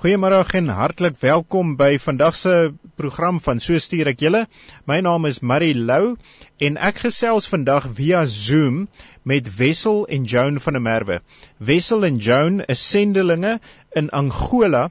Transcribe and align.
Goeiemôre 0.00 0.46
en 0.56 0.70
hartlik 0.72 1.18
welkom 1.20 1.74
by 1.76 1.98
vandag 2.00 2.32
se 2.34 2.52
program 2.96 3.36
van 3.44 3.58
So 3.60 3.76
stuur 3.76 4.08
ek 4.08 4.22
julle. 4.24 4.46
My 4.88 4.96
naam 5.04 5.28
is 5.28 5.42
Marie 5.44 5.74
Lou 5.76 6.14
en 6.56 6.78
ek 6.88 7.02
gesels 7.02 7.48
vandag 7.52 7.84
via 7.98 8.22
Zoom 8.24 8.86
met 9.28 9.50
Wessel 9.58 10.06
en 10.08 10.24
Joan 10.24 10.56
van 10.64 10.78
der 10.78 10.84
Merwe. 10.86 11.18
Wessel 11.58 12.08
en 12.08 12.16
Joan 12.16 12.62
is 12.64 12.80
sendelinge 12.80 13.58
in 13.92 14.08
Angola 14.08 14.86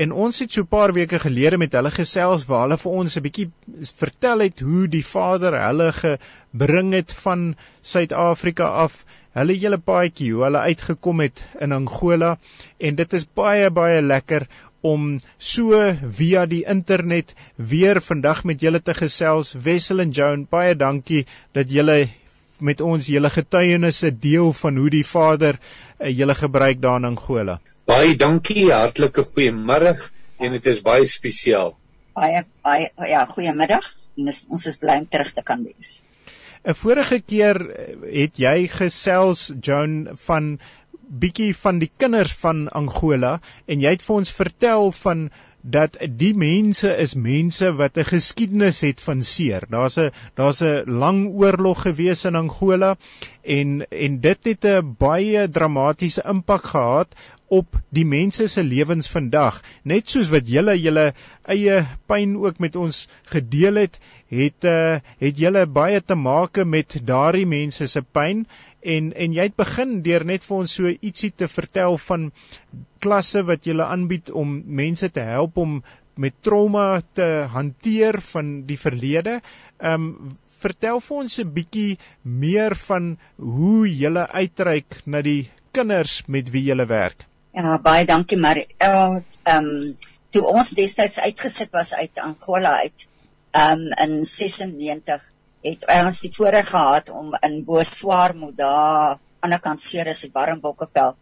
en 0.00 0.12
ons 0.24 0.38
het 0.40 0.54
so 0.54 0.62
'n 0.62 0.72
paar 0.72 0.92
weke 0.96 1.18
gelede 1.22 1.58
met 1.60 1.74
hulle 1.76 1.90
gesels 1.92 2.44
waar 2.50 2.62
hulle 2.64 2.78
vir 2.82 2.92
ons 3.00 3.16
'n 3.16 3.24
bietjie 3.26 3.50
vertel 4.02 4.44
het 4.46 4.62
hoe 4.68 4.86
die 4.94 5.04
Vader 5.08 5.56
hulle 5.62 5.88
gebring 5.96 6.92
het 6.96 7.12
van 7.24 7.42
Suid-Afrika 7.92 8.70
af. 8.84 9.04
Hulle 9.40 9.58
hele 9.64 9.78
paadjie 9.90 10.32
hoe 10.32 10.44
hulle 10.44 10.64
uitgekom 10.70 11.20
het 11.20 11.44
in 11.66 11.72
Angola. 11.72 12.38
En 12.78 12.94
dit 12.94 13.12
is 13.12 13.28
baie 13.42 13.70
baie 13.70 14.00
lekker 14.02 14.48
om 14.80 15.18
so 15.36 15.84
via 16.20 16.46
die 16.46 16.64
internet 16.64 17.34
weer 17.56 18.00
vandag 18.00 18.44
met 18.44 18.60
julle 18.60 18.82
te 18.82 18.94
gesels. 18.94 19.52
Wessel 19.52 20.00
en 20.00 20.10
Joan 20.10 20.46
baie 20.50 20.74
dankie 20.76 21.26
dat 21.52 21.70
julle 21.70 22.08
met 22.58 22.80
ons 22.80 23.06
julle 23.06 23.30
getuienisse 23.30 24.18
deel 24.18 24.52
van 24.52 24.76
hoe 24.76 24.90
die 24.90 25.06
Vader 25.06 25.58
uh, 25.58 26.08
julle 26.08 26.34
gebruik 26.34 26.80
daar 26.80 26.96
in 26.96 27.04
Angola 27.04 27.60
baie 27.90 28.14
dankie 28.14 28.68
hartlike 28.70 29.24
goeiemôre 29.32 29.96
en 30.38 30.54
dit 30.54 30.66
is 30.72 30.82
baie 30.86 31.06
spesiaal. 31.10 31.74
Baie 32.14 32.44
baie 32.62 32.90
ja 33.10 33.24
goeiemiddag. 33.30 33.88
Ons 34.20 34.66
is 34.70 34.78
bly 34.82 35.00
om 35.02 35.08
terug 35.10 35.32
te 35.34 35.42
kan 35.46 35.64
wees. 35.66 36.02
'n 36.62 36.76
Vorige 36.76 37.18
keer 37.32 37.56
eh, 37.56 37.94
het 38.22 38.38
jy 38.38 38.68
gesels 38.68 39.50
Joan 39.66 39.94
van 40.26 40.58
bietjie 41.22 41.54
van 41.56 41.78
die 41.82 41.90
kinders 41.90 42.34
van 42.42 42.68
Angola 42.68 43.38
en 43.66 43.80
jy 43.82 43.96
het 43.96 44.04
vir 44.06 44.16
ons 44.22 44.34
vertel 44.38 44.92
van 45.02 45.30
dat 45.62 45.96
die 46.16 46.32
mense 46.34 46.90
is 47.04 47.14
mense 47.14 47.72
wat 47.80 47.98
'n 47.98 48.04
geskiedenis 48.04 48.80
het 48.80 49.00
van 49.00 49.20
seer. 49.20 49.66
Daar's 49.68 49.98
'n 49.98 50.12
daar's 50.34 50.62
'n 50.62 50.84
lang 50.86 51.28
oorlog 51.28 51.82
gewees 51.82 52.24
in 52.24 52.36
Angola 52.36 52.96
en 53.42 53.86
en 53.90 54.20
dit 54.20 54.44
het 54.44 54.64
'n 54.64 54.96
baie 54.98 55.48
dramatiese 55.48 56.22
impak 56.24 56.64
gehad 56.64 57.08
op 57.50 57.76
die 57.90 58.06
mense 58.06 58.46
se 58.48 58.62
lewens 58.62 59.10
vandag 59.10 59.60
net 59.92 60.08
soos 60.12 60.30
wat 60.34 60.48
julle 60.54 60.76
julle 60.78 61.06
eie 61.54 61.78
pyn 62.10 62.36
ook 62.38 62.60
met 62.62 62.76
ons 62.78 63.02
gedeel 63.32 63.82
het 63.82 63.98
het 64.30 64.66
uh, 64.70 64.98
het 65.22 65.38
julle 65.44 65.66
baie 65.66 66.00
te 66.00 66.14
make 66.14 66.64
met 66.64 66.98
daardie 67.06 67.46
mense 67.46 67.88
se 67.90 68.02
pyn 68.18 68.44
en 68.96 69.12
en 69.12 69.34
jy 69.36 69.48
het 69.48 69.56
begin 69.58 69.98
deur 70.06 70.24
net 70.24 70.46
vir 70.46 70.56
ons 70.62 70.76
so 70.78 70.92
ietsie 70.92 71.32
te 71.36 71.48
vertel 71.50 71.98
van 72.08 72.30
klasse 73.04 73.42
wat 73.48 73.66
julle 73.66 73.88
aanbied 73.96 74.30
om 74.30 74.60
mense 74.82 75.10
te 75.10 75.24
help 75.32 75.58
om 75.58 75.80
met 76.20 76.36
trauma 76.44 77.00
te 77.14 77.26
hanteer 77.48 78.20
van 78.32 78.52
die 78.68 78.78
verlede. 78.78 79.40
Ehm 79.80 80.06
um, 80.10 80.36
vertel 80.60 80.98
vir 81.00 81.16
ons 81.16 81.38
'n 81.40 81.52
bietjie 81.56 81.98
meer 82.42 82.74
van 82.76 83.06
hoe 83.36 83.88
julle 83.88 84.26
uitreik 84.28 85.00
na 85.06 85.22
die 85.24 85.48
kinders 85.72 86.22
met 86.26 86.50
wie 86.52 86.64
julle 86.66 86.86
werk. 86.86 87.29
Ja, 87.50 87.78
baie 87.82 88.06
dankie 88.06 88.38
maar 88.38 88.58
ehm 88.78 89.16
um, 89.52 89.70
toe 90.30 90.42
ons 90.46 90.68
destyds 90.78 91.18
uitgesit 91.18 91.72
was 91.74 91.94
uit 91.98 92.20
Angola 92.22 92.76
uit 92.82 93.08
ehm 93.50 93.80
um, 93.86 93.96
in 94.04 94.24
96 94.24 95.24
het 95.66 95.86
ons 95.94 96.20
die 96.24 96.30
voorreg 96.36 96.68
gehad 96.70 97.10
om 97.10 97.34
in 97.48 97.64
Boeswarmo 97.64 98.52
daar 98.54 99.18
aan 99.40 99.54
die 99.54 99.58
kant 99.64 99.82
Ceres 99.82 100.22
en 100.24 100.30
Warmbokveld 100.32 101.18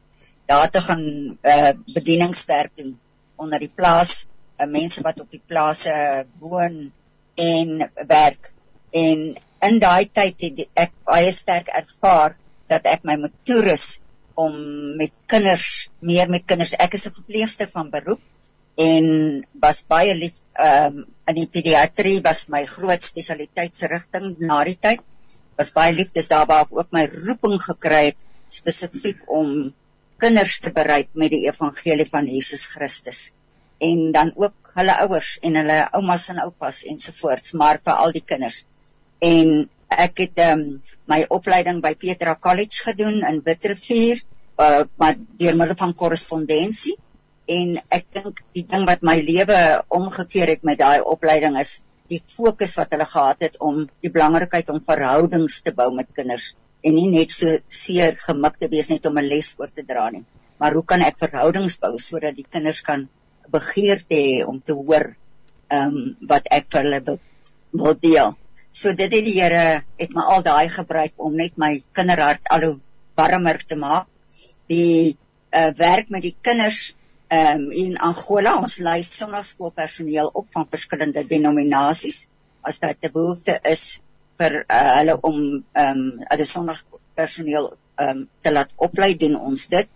daar 0.53 0.71
te 0.71 0.81
gaan 0.81 1.07
eh 1.41 1.69
uh, 1.69 1.73
bedieningswerk 1.95 2.77
doen 2.77 2.99
onder 3.37 3.59
die 3.65 3.73
plaas 3.75 4.27
uh, 4.59 4.67
mense 4.67 5.03
wat 5.03 5.21
op 5.21 5.31
die 5.31 5.43
plase 5.47 6.27
woon 6.39 6.93
en 7.35 7.91
werk. 8.07 8.53
En 8.91 9.37
in 9.61 9.79
daai 9.79 10.11
tyd 10.13 10.41
het 10.41 10.69
ek 10.75 10.93
baie 11.09 11.33
sterk 11.33 11.73
ervaar 11.81 12.37
dat 12.69 12.85
ek 12.85 13.03
my 13.03 13.17
moet 13.17 13.35
toerus 13.49 14.01
om 14.39 14.55
met 14.99 15.13
kinders 15.31 15.89
meer 15.99 16.31
met 16.31 16.47
kinders. 16.47 16.77
Ek 16.79 16.95
is 16.95 17.07
'n 17.09 17.17
verpleegster 17.19 17.69
van 17.73 17.91
beroep 17.91 18.23
en 18.79 19.07
was 19.59 19.83
baie 19.91 20.15
lief 20.15 20.39
um, 20.63 21.03
in 21.27 21.39
die 21.41 21.49
pediatrie 21.51 22.21
was 22.23 22.47
my 22.55 22.63
groot 22.67 23.03
spesialiteitsrigting 23.03 24.37
na 24.39 24.63
die 24.69 24.79
tyd. 24.79 25.03
Was 25.59 25.75
baie 25.75 25.93
lief 25.97 26.13
dis 26.15 26.31
daar 26.31 26.47
waar 26.47 26.69
ek 26.69 26.77
ook 26.79 26.95
my 26.95 27.05
roeping 27.27 27.59
gekry 27.65 28.05
het 28.13 28.21
spesifiek 28.49 29.27
om 29.27 29.75
kinders 30.23 30.61
te 30.63 30.71
bereik 30.75 31.11
met 31.15 31.35
die 31.35 31.47
evangelie 31.47 32.07
van 32.07 32.31
Jesus 32.31 32.67
Christus. 32.75 33.33
En 33.83 34.13
dan 34.15 34.33
ook 34.37 34.55
hulle 34.79 34.95
ouers 35.03 35.39
en 35.43 35.59
hulle 35.59 35.81
oumas 35.99 36.29
en 36.31 36.39
oupas 36.47 36.85
ensovoorts 36.93 37.53
maar 37.59 37.83
vir 37.83 37.99
al 38.05 38.15
die 38.15 38.25
kinders. 38.25 38.65
En 39.19 39.69
ek 39.89 40.25
het 40.25 40.41
um, 40.53 40.65
my 41.09 41.25
opleiding 41.33 41.81
by 41.85 41.95
Petra 41.95 42.37
College 42.37 42.85
gedoen 42.85 43.23
in 43.25 43.41
Witrifuur 43.45 44.21
uh, 44.59 44.85
maar 44.97 45.17
deur 45.41 45.57
middel 45.57 45.77
van 45.77 45.95
korrespondensie. 45.95 46.97
En 47.49 47.77
ek 47.95 48.09
dink 48.13 48.43
die 48.57 48.65
ding 48.69 48.85
wat 48.89 49.05
my 49.07 49.17
lewe 49.25 49.59
omgekeer 49.95 50.53
het 50.53 50.65
met 50.69 50.81
daai 50.81 51.01
opleiding 51.01 51.57
is 51.61 51.79
die 52.09 52.21
fokus 52.33 52.75
wat 52.81 52.93
hulle 52.95 53.05
gehad 53.09 53.45
het 53.45 53.59
om 53.65 53.83
die 54.05 54.13
belangrikheid 54.13 54.71
om 54.73 54.81
verhoudings 54.85 55.61
te 55.65 55.75
bou 55.77 55.91
met 55.97 56.09
kinders 56.17 56.55
en 56.85 56.95
nie 56.97 57.09
net 57.13 57.33
so 57.35 57.59
seer 57.73 58.17
gemik 58.23 58.57
te 58.61 58.69
wees 58.73 58.89
net 58.93 59.07
om 59.09 59.19
'n 59.19 59.29
les 59.29 59.55
oor 59.59 59.71
te 59.75 59.85
dra 59.85 60.09
nie. 60.11 60.25
Maar 60.59 60.75
hoe 60.75 60.85
kan 60.85 61.03
ek 61.03 61.19
verhoudings 61.19 61.79
bou 61.81 61.97
sodat 61.97 62.37
die 62.37 62.47
kinders 62.49 62.83
kan 62.83 63.09
begeerte 63.49 64.15
hê 64.15 64.45
om 64.45 64.61
te 64.61 64.73
hoor 64.73 65.15
ehm 65.69 65.97
um, 65.97 66.17
wat 66.29 66.49
ek 66.51 66.69
vir 66.73 66.83
hulle 66.83 67.19
wil 67.73 67.95
deel 68.01 68.37
So 68.73 68.93
dit 68.93 69.13
het 69.13 69.25
die 69.25 69.41
Here 69.41 69.83
het 69.99 70.13
my 70.15 70.25
al 70.35 70.43
daai 70.47 70.69
gebruik 70.69 71.15
om 71.17 71.35
net 71.37 71.57
my 71.57 71.83
kinderhart 71.97 72.51
al 72.53 72.67
hoe 72.67 72.77
warmer 73.17 73.59
te 73.65 73.77
maak. 73.77 74.07
Die 74.69 75.17
uh, 75.51 75.71
werk 75.77 76.11
met 76.13 76.23
die 76.23 76.37
kinders 76.41 76.95
um, 77.33 77.71
in 77.73 77.97
Angola, 77.99 78.59
ons 78.61 78.79
lei 78.85 79.01
sonnaskoolpersoneel 79.03 80.31
op 80.33 80.47
van 80.53 80.69
verskillende 80.71 81.25
denominasies 81.27 82.27
as 82.61 82.81
dit 82.85 83.09
'n 83.09 83.13
behoefte 83.13 83.59
is 83.65 84.01
vir 84.39 84.65
uh, 84.69 84.97
hulle 84.99 85.19
om 85.21 85.39
ehm 85.73 85.99
um, 85.99 86.25
hulle 86.31 86.47
sonnaskoolpersoneel 86.55 87.73
um, 88.05 88.29
te 88.43 88.53
laat 88.53 88.73
oplei 88.77 89.17
doen 89.17 89.37
ons 89.51 89.69
dit. 89.69 89.89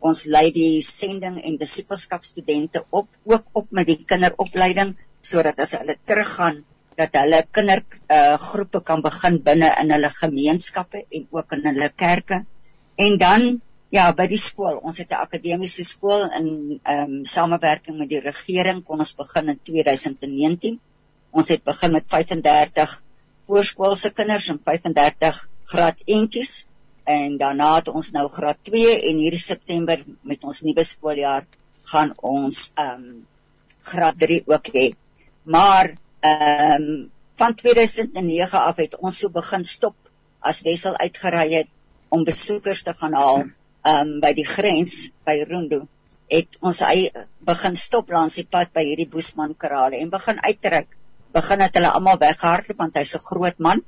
Ons 0.00 0.24
lei 0.24 0.48
die 0.52 0.80
sending 0.80 1.36
en 1.44 1.60
disipelskap 1.60 2.24
studente 2.24 2.84
op 2.90 3.08
ook 3.24 3.44
op 3.52 3.66
met 3.70 3.86
die 3.86 4.00
kinderopleiding 4.04 4.96
sodat 5.20 5.58
as 5.60 5.74
hulle 5.76 5.96
teruggaan 6.08 6.64
dat 6.96 7.14
hulle 7.20 7.44
kindergroepe 7.50 8.78
uh, 8.78 8.84
kan 8.84 9.02
begin 9.02 9.42
binne 9.42 9.70
in 9.80 9.90
hulle 9.94 10.10
gemeenskappe 10.10 11.04
en 11.08 11.26
ook 11.30 11.52
in 11.52 11.66
hulle 11.70 11.90
kerke. 11.96 12.44
En 12.96 13.18
dan 13.18 13.60
ja, 13.90 14.06
by 14.14 14.26
die 14.30 14.38
skool, 14.38 14.78
ons 14.86 14.98
het 15.02 15.10
'n 15.10 15.22
akademiese 15.26 15.84
skool 15.84 16.22
in 16.38 16.48
ehm 16.82 17.14
um, 17.14 17.24
samewerking 17.24 17.98
met 17.98 18.08
die 18.08 18.20
regering 18.22 18.84
kon 18.84 18.98
ons 18.98 19.16
begin 19.16 19.48
in 19.48 19.58
2019. 19.62 20.78
Ons 21.30 21.48
het 21.48 21.64
begin 21.64 21.92
met 21.92 22.04
35 22.06 23.02
voorskoolse 23.46 24.10
kinders 24.10 24.48
en 24.48 24.60
35 24.64 25.48
graad 25.64 26.02
eentjies 26.06 26.66
en 27.04 27.36
daarna 27.38 27.74
het 27.76 27.88
ons 27.88 28.12
nou 28.12 28.28
graad 28.28 28.58
2 28.62 28.94
en 29.10 29.16
hierdie 29.24 29.42
September 29.42 29.98
met 30.22 30.44
ons 30.44 30.62
nuwe 30.62 30.84
skooljaar 30.84 31.46
gaan 31.82 32.14
ons 32.22 32.70
ehm 32.74 32.94
um, 32.94 33.26
graad 33.82 34.18
3 34.18 34.42
ook 34.46 34.66
hê. 34.76 34.86
Maar 35.42 35.96
ehm 36.20 36.82
um, 36.82 37.10
van 37.40 37.54
2009 37.54 38.60
af 38.60 38.76
het 38.76 38.98
ons 38.98 39.18
so 39.18 39.30
begin 39.32 39.64
stop 39.64 39.96
as 40.40 40.60
Wessel 40.62 40.96
uitgery 40.96 41.46
het 41.52 41.68
om 42.08 42.24
besoekers 42.24 42.82
te 42.82 42.92
gaan 42.92 43.14
haal 43.14 43.40
ehm 43.44 43.96
um, 44.00 44.20
by 44.20 44.32
die 44.36 44.46
grens 44.46 45.10
by 45.24 45.40
Rundu 45.48 45.86
het 46.30 46.58
ons 46.66 46.80
hy 46.86 47.10
begin 47.46 47.76
stop 47.78 48.10
langs 48.14 48.38
die 48.38 48.46
pad 48.46 48.70
by 48.76 48.84
hierdie 48.86 49.08
Boesman 49.10 49.56
krale 49.58 49.98
en 49.98 50.12
begin 50.12 50.38
uittrek. 50.44 50.86
Begin 51.34 51.64
het 51.64 51.76
hulle 51.78 51.90
almal 51.96 52.20
weggehardloop 52.22 52.78
want 52.84 52.98
hy's 52.98 53.16
'n 53.16 53.26
groot 53.26 53.58
man. 53.58 53.82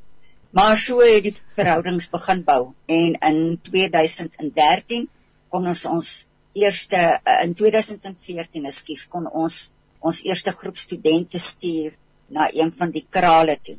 Maar 0.50 0.76
so 0.76 1.00
het 1.00 1.22
die 1.24 1.36
verhoudings 1.56 2.10
begin 2.10 2.42
bou. 2.44 2.74
En 2.86 3.14
in 3.30 3.58
2013 3.62 5.08
kon 5.50 5.66
ons 5.66 5.84
ons 5.86 6.08
eerste 6.52 7.20
in 7.44 7.54
2014 7.54 8.66
ekskuus 8.72 9.08
kon 9.08 9.26
ons 9.30 9.70
ons 10.00 10.22
eerste 10.24 10.52
groep 10.52 10.76
studente 10.76 11.38
stuur 11.38 11.94
na 12.32 12.48
een 12.52 12.72
van 12.78 12.90
die 12.94 13.04
krale 13.10 13.56
toe. 13.60 13.76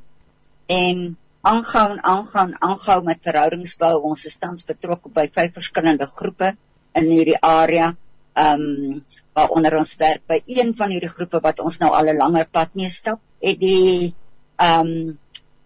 En 0.71 1.17
aangaan 1.41 1.97
en 1.97 2.03
aangaan 2.03 2.53
aanhou 2.61 3.03
met 3.03 3.19
verhoudingsbou. 3.21 3.93
Ons 4.09 4.25
is 4.29 4.37
tans 4.39 4.65
betrokke 4.69 5.09
by 5.17 5.27
vyf 5.37 5.51
verskillende 5.57 6.07
groepe 6.19 6.53
in 6.99 7.09
hierdie 7.09 7.39
area. 7.39 7.93
Ehm 8.33 8.63
um, 8.69 9.03
waaronder 9.33 9.75
ons 9.79 9.95
werk 9.97 10.21
by 10.29 10.37
een 10.45 10.75
van 10.77 10.91
hierdie 10.93 11.09
groepe 11.09 11.39
wat 11.41 11.59
ons 11.59 11.79
nou 11.81 11.89
al 11.97 12.09
'n 12.11 12.17
langer 12.17 12.47
pad 12.51 12.75
mee 12.77 12.89
stap, 12.89 13.19
het 13.41 13.59
die 13.59 14.13
ehm 14.55 14.93
um, 14.93 15.19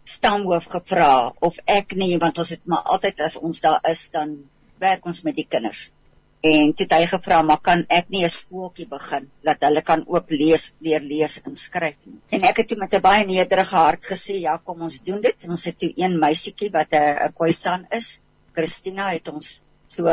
stamhoof 0.08 0.66
gevra 0.72 1.34
of 1.40 1.58
ek 1.66 1.94
nie 2.02 2.18
want 2.18 2.38
ons 2.38 2.50
het 2.56 2.64
maar 2.64 2.84
altyd 2.96 3.20
as 3.28 3.38
ons 3.38 3.60
daar 3.62 3.80
is 3.92 4.10
dan 4.12 4.38
werk 4.80 5.06
ons 5.06 5.24
met 5.28 5.36
die 5.36 5.48
kinders. 5.50 5.90
En 6.46 6.74
toe 6.78 6.86
het 6.86 6.94
hy 6.94 7.06
gevra, 7.10 7.42
"Maar 7.42 7.62
kan 7.62 7.86
ek 7.90 8.10
nie 8.10 8.24
'n 8.24 8.30
skooltjie 8.30 8.88
begin 8.88 9.30
dat 9.44 9.62
hulle 9.62 9.82
kan 9.82 10.04
ook 10.08 10.30
lees, 10.30 10.74
leer 10.80 11.02
lees 11.02 11.42
en 11.42 11.56
skryf 11.56 11.96
nie?" 12.06 12.20
En 12.30 12.44
ek 12.44 12.58
het 12.58 12.68
toe 12.68 12.78
met 12.78 12.94
'n 12.94 13.02
baie 13.02 13.26
nederige 13.26 13.76
hart 13.76 14.06
gesê, 14.06 14.40
"Ja, 14.40 14.58
kom 14.58 14.82
ons 14.82 15.02
doen 15.02 15.22
dit." 15.22 15.48
Ons 15.48 15.66
het 15.66 15.80
toe 15.80 15.92
een 15.96 16.20
meisietjie 16.20 16.70
wat 16.72 16.94
'n 16.94 17.34
Khoisan 17.34 17.88
is, 17.90 18.22
Christina 18.54 19.10
het 19.10 19.28
ons 19.28 19.62
so 19.88 20.08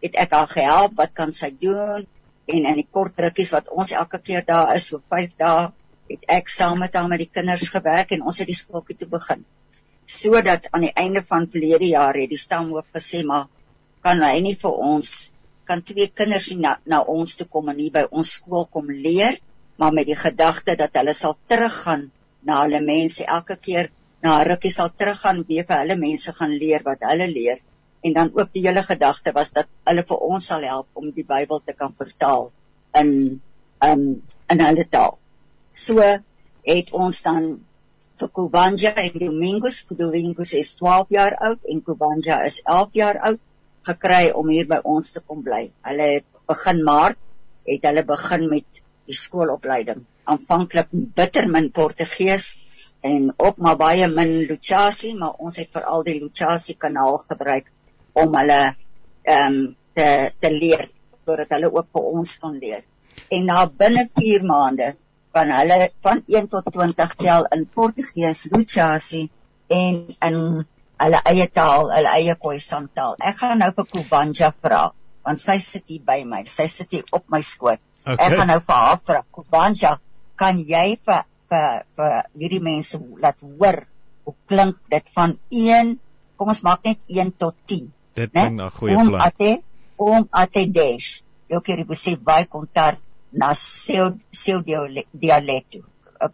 het 0.00 0.14
ek 0.14 0.30
haar 0.30 0.48
gehelp, 0.48 0.96
wat 0.96 1.12
kan 1.12 1.32
sy 1.32 1.50
doen? 1.60 2.06
En 2.46 2.64
in 2.64 2.74
die 2.74 2.88
kort 2.90 3.18
rukkies 3.18 3.50
wat 3.50 3.68
ons 3.68 3.92
elke 3.92 4.18
keer 4.18 4.44
daar 4.46 4.74
is, 4.74 4.86
so 4.86 5.02
5 5.08 5.36
dae, 5.36 5.72
het 6.10 6.24
ek 6.28 6.48
saam 6.48 6.78
met 6.78 6.94
haar 6.94 7.08
met 7.08 7.18
die 7.18 7.30
kinders 7.30 7.68
gewerk 7.68 8.10
en 8.10 8.22
ons 8.22 8.38
het 8.38 8.46
die 8.46 8.58
skooltjie 8.58 8.96
toe 8.96 9.08
begin. 9.08 9.44
Sodat 10.06 10.66
aan 10.70 10.80
die 10.80 10.94
einde 10.94 11.22
van 11.22 11.46
verlede 11.50 11.86
jaar 11.86 12.14
het 12.14 12.28
die 12.28 12.38
stamhoof 12.38 12.86
gesê, 12.94 13.24
"Maar 13.24 13.46
kan 14.02 14.22
hy 14.22 14.40
nie 14.40 14.56
vir 14.56 14.72
ons 14.72 15.32
kan 15.70 15.84
twee 15.86 16.10
kinders 16.20 16.50
na, 16.58 16.76
na 16.92 17.00
ons 17.14 17.38
toe 17.38 17.46
kom 17.54 17.70
en 17.72 17.78
hier 17.78 17.94
by 17.94 18.04
ons 18.10 18.34
skool 18.40 18.66
kom 18.74 18.90
leer, 18.90 19.38
maar 19.80 19.94
met 19.96 20.08
die 20.10 20.18
gedagte 20.18 20.76
dat 20.76 20.98
hulle 20.98 21.14
sal 21.16 21.38
teruggaan 21.48 22.08
na 22.46 22.62
hulle 22.64 22.82
mense 22.84 23.24
elke 23.38 23.56
keer 23.56 23.90
na 24.24 24.40
rukkie 24.44 24.72
sal 24.74 24.90
teruggaan 24.92 25.44
weer 25.48 25.66
vir 25.68 25.82
hulle 25.82 25.96
mense 26.00 26.32
gaan 26.36 26.52
leer 26.62 26.84
wat 26.84 27.06
hulle 27.08 27.28
leer 27.30 27.60
en 28.00 28.12
dan 28.16 28.30
ook 28.34 28.52
die 28.52 28.62
hele 28.66 28.82
gedagte 28.82 29.32
was 29.36 29.52
dat 29.56 29.68
hulle 29.88 30.04
vir 30.10 30.26
ons 30.32 30.46
sal 30.52 30.64
help 30.64 31.00
om 31.00 31.10
die 31.16 31.24
Bybel 31.28 31.60
te 31.64 31.76
kan 31.76 31.92
vertaal 31.96 32.50
in 33.00 33.10
um 33.84 34.04
in 34.52 34.62
hulle 34.64 34.86
taal. 34.94 35.18
So 35.72 36.00
het 36.00 36.92
ons 36.92 37.22
dan 37.26 37.50
vir 38.20 38.30
Kubanja 38.36 38.92
en 39.02 39.12
Domingos, 39.20 39.84
Domingos 39.88 40.52
is 40.52 40.74
12 40.80 41.14
jaar 41.16 41.36
oud 41.50 41.70
en 41.74 41.82
Kubanja 41.84 42.40
is 42.48 42.60
11 42.64 42.98
jaar 43.02 43.20
oud 43.30 43.40
gekry 43.86 44.30
om 44.36 44.48
hier 44.52 44.68
by 44.68 44.80
ons 44.84 45.12
te 45.14 45.22
kom 45.24 45.42
bly. 45.46 45.68
Hulle 45.88 46.08
het 46.16 46.26
begin 46.50 46.82
Maart 46.84 47.18
het 47.68 47.84
hulle 47.86 48.04
begin 48.06 48.48
met 48.50 48.82
die 49.08 49.16
skoolopleiding. 49.16 50.04
Aanvanklik 50.30 50.90
bitter 50.92 51.48
min 51.50 51.70
Portugees 51.74 52.54
en 53.06 53.32
ook 53.36 53.58
maar 53.58 53.76
baie 53.80 54.08
min 54.08 54.32
Luchasi, 54.48 55.14
maar 55.18 55.38
ons 55.38 55.58
het 55.60 55.70
veral 55.72 56.04
die 56.06 56.18
Luchasi 56.20 56.76
kanaal 56.78 57.20
gebruik 57.28 57.70
om 58.12 58.34
hulle 58.36 58.60
ehm 59.22 59.46
um, 59.46 59.60
te 59.94 60.08
te 60.40 60.50
leer 60.54 60.88
sodat 61.26 61.50
hulle 61.54 61.70
ook 61.72 61.88
vir 61.94 62.10
ons 62.16 62.38
kan 62.42 62.56
leer. 62.58 62.82
En 63.30 63.46
na 63.46 63.64
binne 63.82 64.06
4 64.18 64.44
maande 64.46 64.94
kan 65.34 65.50
hulle 65.54 65.90
van 66.02 66.22
1 66.26 66.48
tot 66.50 66.72
20 66.74 67.14
tel 67.22 67.46
in 67.54 67.66
Portugees, 67.74 68.46
Luchasi 68.50 69.28
en 69.68 69.98
in 70.28 70.38
hulle 71.00 71.20
eie 71.32 71.46
taal, 71.48 71.88
hulle 71.94 72.14
eie 72.18 72.36
Khoisan 72.40 72.88
taal. 72.94 73.16
Ek 73.24 73.38
gaan 73.40 73.60
nou 73.62 73.72
vir 73.76 73.88
Kubanja 73.92 74.52
vra, 74.62 74.82
want 75.26 75.40
sy 75.40 75.56
sit 75.64 75.88
hier 75.88 76.04
by 76.06 76.24
my. 76.28 76.42
Sy 76.48 76.66
sit 76.68 76.96
hier 76.96 77.06
op 77.16 77.24
my 77.32 77.40
skoot. 77.44 77.80
Okay. 78.04 78.16
Ek 78.26 78.36
gaan 78.38 78.50
nou 78.52 78.60
vir 78.64 78.82
haar 78.84 79.00
vra, 79.06 79.22
Kubanja, 79.36 79.96
kan 80.40 80.60
jy 80.60 80.86
vir 81.06 81.24
vir 81.50 81.80
vir 81.96 82.12
hierdie 82.38 82.62
mense 82.62 83.00
laat 83.22 83.40
hoor 83.42 83.82
hoe 84.24 84.36
klink 84.46 84.78
dit 84.92 85.12
van 85.16 85.34
1, 85.50 85.96
kom 86.38 86.52
ons 86.52 86.62
maak 86.66 86.86
net 86.86 87.00
1 87.08 87.32
tot 87.42 87.56
10. 87.66 87.88
Dit 88.20 88.32
klink 88.34 88.56
na 88.58 88.70
goeie 88.70 88.94
plan. 88.94 89.14
Om 89.16 89.24
ate, 89.26 89.52
om 89.96 90.28
ate 90.42 90.66
desh. 90.70 91.22
Eu 91.50 91.60
quero 91.60 91.84
você 91.84 92.14
vai 92.16 92.44
contar 92.46 92.98
na 93.32 93.54
seu 93.54 94.14
seu 94.30 94.62
dialeto. 94.62 95.82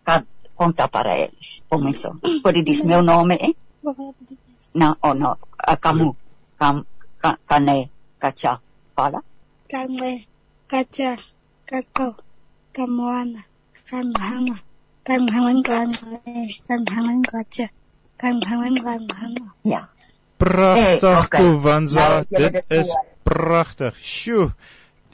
Kan 0.05 0.27
contar 0.55 0.89
para 0.89 1.17
eles. 1.17 1.63
Começou. 1.69 2.17
Pode 2.45 2.63
dizer 2.63 2.87
meu 2.87 3.03
nome, 3.03 3.39
hein? 3.41 3.57
Na 4.75 4.95
ono 5.03 5.37
uh, 5.37 5.77
kamu 5.81 6.15
kam 6.59 6.85
ka, 7.23 7.37
kane 7.49 7.91
kacha 8.19 8.61
fala 8.97 9.21
kame 9.71 10.27
kacha 10.71 11.17
kako 11.67 12.15
kamuana 12.75 13.43
kamhanga 13.89 14.57
kamhangan 15.07 15.63
kane 15.63 16.55
kamhangan 16.69 17.23
kacha 17.23 17.67
kamhangan 18.21 18.75
kamhanga 18.85 19.49
ja 19.65 19.89
pragtig 20.39 21.01
hey, 21.01 21.23
okay. 21.25 21.41
Kuwanza 21.41 22.09
nou, 22.09 22.25
dit 22.31 22.63
is 22.69 22.91
pragtig 23.25 23.95
sjoe 24.03 24.53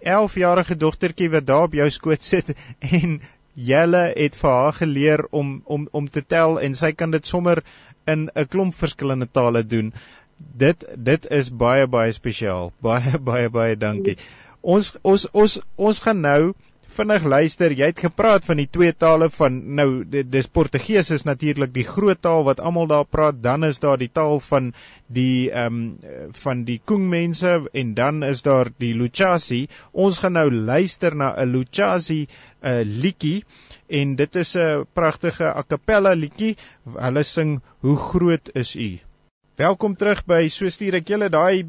11 0.02 0.34
jarige 0.34 0.76
dogtertjie 0.76 1.30
wat 1.30 1.46
daar 1.46 1.68
op 1.68 1.74
jou 1.78 1.90
skoot 1.90 2.22
sit 2.22 2.54
en 2.80 3.20
Jelle 3.54 4.12
het 4.16 4.36
vir 4.40 4.50
haar 4.50 4.72
geleer 4.72 5.26
om 5.30 5.60
om 5.64 5.88
om 5.92 6.08
te 6.10 6.22
tel 6.24 6.58
en 6.60 6.74
sy 6.74 6.92
kan 6.96 7.10
dit 7.12 7.26
sommer 7.26 7.60
in 8.06 8.30
'n 8.34 8.48
klomp 8.48 8.74
verskillende 8.74 9.28
tale 9.30 9.66
doen. 9.66 9.92
Dit 10.36 10.84
dit 10.96 11.30
is 11.30 11.50
baie 11.50 11.86
baie 11.86 12.12
spesiaal. 12.12 12.72
Baie 12.86 13.18
baie 13.18 13.48
baie 13.48 13.76
dankie. 13.76 14.16
Ons 14.60 14.96
ons 15.02 15.28
ons 15.32 15.60
ons 15.76 16.00
gaan 16.00 16.20
nou 16.20 16.54
vinnig 16.92 17.24
luister. 17.24 17.72
Jy 17.72 17.88
het 17.90 18.00
gepraat 18.04 18.44
van 18.44 18.60
die 18.60 18.68
twee 18.70 18.92
tale 18.92 19.28
van 19.32 19.58
nou 19.78 19.86
dis 20.08 20.48
Portugees 20.52 21.10
is 21.14 21.24
natuurlik 21.28 21.72
die 21.74 21.86
groot 21.88 22.20
taal 22.22 22.44
wat 22.48 22.60
almal 22.60 22.88
daar 22.90 23.08
praat. 23.08 23.40
Dan 23.42 23.64
is 23.68 23.80
daar 23.82 23.98
die 24.00 24.10
taal 24.12 24.40
van 24.40 24.72
die 25.08 25.50
ehm 25.50 25.78
um, 25.80 26.30
van 26.42 26.64
die 26.68 26.80
Kung 26.84 27.08
mense 27.10 27.54
en 27.72 27.94
dan 27.94 28.22
is 28.22 28.42
daar 28.42 28.70
die 28.78 28.92
Luchasi. 28.94 29.66
Ons 29.92 30.20
gaan 30.22 30.36
nou 30.38 30.50
luister 30.50 31.16
na 31.16 31.32
'n 31.36 31.52
Luchasi 31.52 32.26
uh, 32.26 32.80
liedjie 32.84 33.44
en 33.88 34.16
dit 34.16 34.36
is 34.36 34.56
'n 34.56 34.86
pragtige 34.92 35.56
a 35.56 35.62
cappella 35.68 36.12
liedjie. 36.12 36.56
Hulle 36.96 37.22
sing 37.22 37.60
Hoe 37.80 37.96
groot 37.96 38.50
is 38.54 38.76
U? 38.76 38.98
Welkom 39.56 39.96
terug 39.96 40.24
by 40.26 40.48
So 40.48 40.68
stuur 40.68 40.94
ek 40.94 41.08
julle 41.08 41.28
daai 41.28 41.64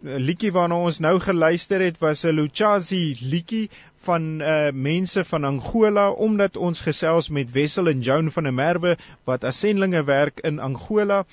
liedjie 0.00 0.52
waarna 0.54 0.78
ons 0.88 0.98
nou 1.04 1.16
geluister 1.20 1.82
het 1.84 1.98
was 1.98 2.24
'n 2.24 2.34
Luchazi 2.38 3.16
liedjie 3.20 3.70
van 4.06 4.40
uh 4.40 4.70
mense 4.72 5.24
van 5.24 5.44
Angola 5.44 6.10
omdat 6.10 6.56
ons 6.56 6.80
gesels 6.80 7.28
met 7.28 7.52
Wessel 7.52 7.88
en 7.88 8.00
Joan 8.00 8.30
van 8.30 8.48
der 8.48 8.54
Merwe 8.54 8.96
wat 9.24 9.44
as 9.44 9.58
sendlinge 9.58 10.04
werk 10.04 10.40
in 10.40 10.58
Angola 10.58 11.24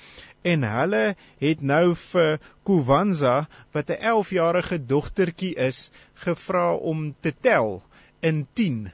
en 0.42 0.66
hulle 0.68 1.04
het 1.38 1.60
nou 1.60 1.94
vir 1.94 2.38
Kuwanza 2.62 3.36
wat 3.72 3.90
'n 3.90 4.02
11-jarige 4.12 4.78
dogtertjie 4.86 5.54
is 5.54 5.90
gevra 6.14 6.74
om 6.74 7.14
te 7.20 7.34
tel 7.40 7.82
in 8.20 8.46
10 8.52 8.92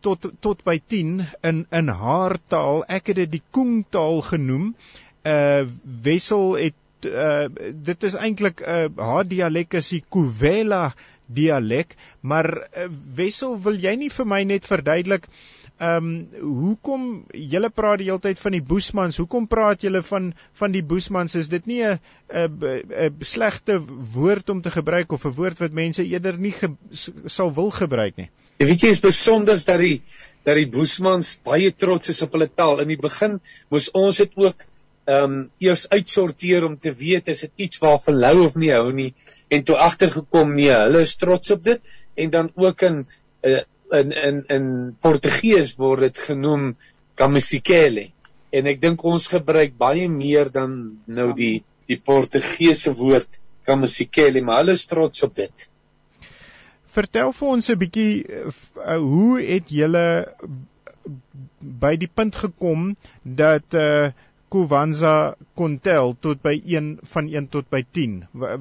tot 0.00 0.30
tot 0.40 0.64
by 0.64 0.80
10 0.86 1.26
in 1.40 1.66
in 1.70 1.88
haar 1.88 2.36
taal. 2.48 2.84
Ek 2.88 3.12
het 3.12 3.16
dit 3.16 3.32
die 3.38 3.42
Koeng 3.50 3.84
taal 3.88 4.22
genoem. 4.22 4.74
Uh 5.22 5.66
Wessel 6.02 6.56
het 6.56 6.79
uh 7.06 7.46
dit 7.72 8.04
is 8.08 8.16
eintlik 8.16 8.60
uh 8.60 8.88
haar 8.96 9.28
dialek 9.28 9.74
is 9.80 9.88
die 9.94 10.04
Kuwela 10.08 10.90
dialek, 11.30 11.94
maar 12.20 12.48
uh, 12.50 12.88
Wessel, 13.14 13.56
wil 13.62 13.78
jy 13.78 13.94
nie 13.96 14.10
vir 14.10 14.26
my 14.26 14.42
net 14.44 14.66
verduidelik 14.66 15.28
ehm 15.80 16.04
um, 16.04 16.08
hoekom 16.44 17.04
julle 17.32 17.70
praat 17.72 18.02
die 18.02 18.10
hele 18.10 18.20
tyd 18.20 18.40
van 18.42 18.52
die 18.52 18.64
Boesmans? 18.72 19.16
Hoekom 19.16 19.46
praat 19.48 19.86
julle 19.86 20.02
van 20.04 20.26
van 20.60 20.74
die 20.74 20.82
Boesmans? 20.84 21.38
Is 21.40 21.48
dit 21.48 21.66
nie 21.66 21.80
'n 21.82 21.96
'n 22.28 23.24
slegte 23.24 23.78
woord 24.16 24.50
om 24.50 24.60
te 24.60 24.70
gebruik 24.70 25.12
of 25.12 25.24
'n 25.24 25.36
woord 25.38 25.58
wat 25.58 25.72
mense 25.72 26.04
eerder 26.04 26.36
nie 26.36 26.52
ge, 26.52 26.68
sal 27.24 27.54
wil 27.54 27.70
gebruik 27.70 28.16
nie? 28.16 28.28
Jy 28.58 28.66
weet 28.66 28.82
jy 28.82 28.90
is 28.92 29.00
besonder 29.00 29.56
dat 29.56 29.80
die 29.80 30.02
dat 30.44 30.56
die 30.56 30.68
Boesmans 30.68 31.40
baie 31.44 31.72
trots 31.72 32.08
is 32.12 32.22
op 32.22 32.32
hulle 32.32 32.50
taal. 32.54 32.80
In 32.80 32.88
die 32.88 33.00
begin 33.00 33.40
moes 33.70 33.90
ons 33.90 34.16
dit 34.16 34.36
ook 34.36 34.66
ehm 35.10 35.32
um, 35.32 35.38
eers 35.58 35.88
uitsorteer 35.90 36.64
om 36.64 36.76
te 36.78 36.92
weet 36.94 37.28
is 37.32 37.40
dit 37.46 37.66
iets 37.66 37.80
waarvan 37.82 38.22
hou 38.22 38.46
of 38.46 38.58
nie 38.60 38.70
hou 38.70 38.92
nie. 38.94 39.10
En 39.48 39.64
toe 39.66 39.76
agtergekom 39.88 40.54
nee, 40.54 40.70
hulle 40.70 41.02
is 41.06 41.16
trots 41.18 41.50
op 41.50 41.64
dit. 41.64 41.80
En 42.14 42.30
dan 42.30 42.50
ook 42.54 42.82
in 42.86 43.02
uh, 43.42 43.62
in 43.90 44.12
in 44.12 44.44
in 44.56 44.64
Portugees 45.00 45.74
word 45.80 46.06
dit 46.06 46.22
genoem 46.28 46.74
Kamisikele 47.18 48.10
en 48.50 48.70
ek 48.70 48.80
dink 48.82 49.02
ons 49.06 49.26
gebruik 49.30 49.76
baie 49.78 50.06
meer 50.10 50.50
dan 50.52 50.76
nou 51.06 51.30
die 51.36 51.62
die 51.90 51.98
Portugese 51.98 52.94
woord 52.98 53.40
Kamisikele 53.66 54.42
maar 54.46 54.62
hulle 54.62 54.78
is 54.78 54.86
trots 54.90 55.26
op 55.26 55.34
dit. 55.38 55.68
Vertel 56.90 57.32
vir 57.32 57.48
ons 57.48 57.70
'n 57.70 57.78
bietjie 57.78 58.12
uh, 58.26 58.98
hoe 58.98 59.42
het 59.42 59.70
julle 59.70 60.06
by 61.60 61.94
die 61.98 62.10
punt 62.10 62.36
gekom 62.36 62.96
dat 63.22 63.74
uh 63.74 64.10
Kuwanza 64.50 65.36
kon 65.54 65.78
tel 65.78 66.16
tot 66.26 66.40
by 66.42 66.56
1 66.58 66.90
van 67.12 67.28
1 67.30 67.48
tot 67.54 67.68
by 67.70 67.82
10. 67.98 68.16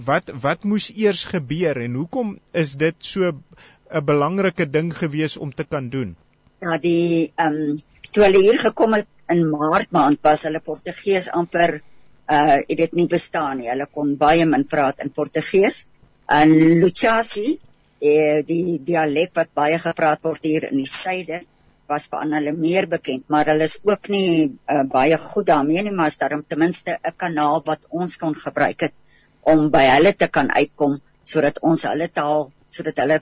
Wat 0.05 0.29
wat 0.43 0.65
moes 0.69 0.89
eers 0.93 1.24
gebeur 1.31 1.79
en 1.86 1.98
hoekom 1.98 2.36
is 2.63 2.75
dit 2.84 2.96
so 3.12 3.31
'n 3.31 4.05
belangrike 4.05 4.69
ding 4.69 4.91
gewees 4.93 5.38
om 5.38 5.53
te 5.53 5.63
kan 5.63 5.89
doen? 5.89 6.15
Ja, 6.62 6.77
die 6.77 7.31
ehm 7.36 7.62
um, 7.72 7.77
toe 8.12 8.24
hulle 8.24 8.41
hier 8.41 8.60
gekom 8.60 8.93
het 8.93 9.08
in 9.34 9.50
Maart 9.50 9.91
maand 9.91 10.19
was 10.22 10.43
hulle 10.48 10.62
Portugees 10.62 11.29
amper 11.41 11.81
uh 12.29 12.60
het 12.60 12.77
dit 12.77 12.93
nie 12.93 13.08
bestaan 13.08 13.58
nie. 13.58 13.69
Hulle 13.69 13.88
kon 13.91 14.15
baie 14.17 14.46
min 14.46 14.65
praat 14.67 15.01
in 15.05 15.12
Portugees. 15.12 15.88
En 16.29 16.53
Luchasi 16.81 17.58
eh, 18.00 18.46
die 18.46 18.77
dialek 18.86 19.34
wat 19.34 19.53
baie 19.53 19.79
gepraat 19.79 20.22
word 20.24 20.43
hier 20.43 20.69
in 20.69 20.77
die 20.77 20.89
suide 20.89 21.41
was 21.89 22.08
aan 22.15 22.34
hulle 22.38 22.53
meer 22.53 22.88
bekend, 22.88 23.25
maar 23.34 23.50
hulle 23.50 23.65
is 23.65 23.79
ook 23.84 24.10
nie 24.13 24.29
uh, 24.48 24.84
baie 24.93 25.17
goed 25.17 25.48
daarmee 25.50 25.84
nie, 25.84 25.93
maar 25.96 26.12
is 26.12 26.19
daarom 26.22 26.43
ten 26.48 26.62
minste 26.62 26.98
'n 27.01 27.15
kanaal 27.17 27.63
wat 27.65 27.81
ons 27.89 28.17
kon 28.17 28.36
gebruik 28.36 28.88
het 28.88 28.96
om 29.41 29.69
by 29.74 29.84
hulle 29.96 30.13
te 30.13 30.27
kan 30.27 30.51
uitkom 30.51 31.00
sodat 31.24 31.60
ons 31.62 31.84
hulle 31.89 32.08
taal 32.19 32.51
sodat 32.67 33.01
hulle 33.03 33.19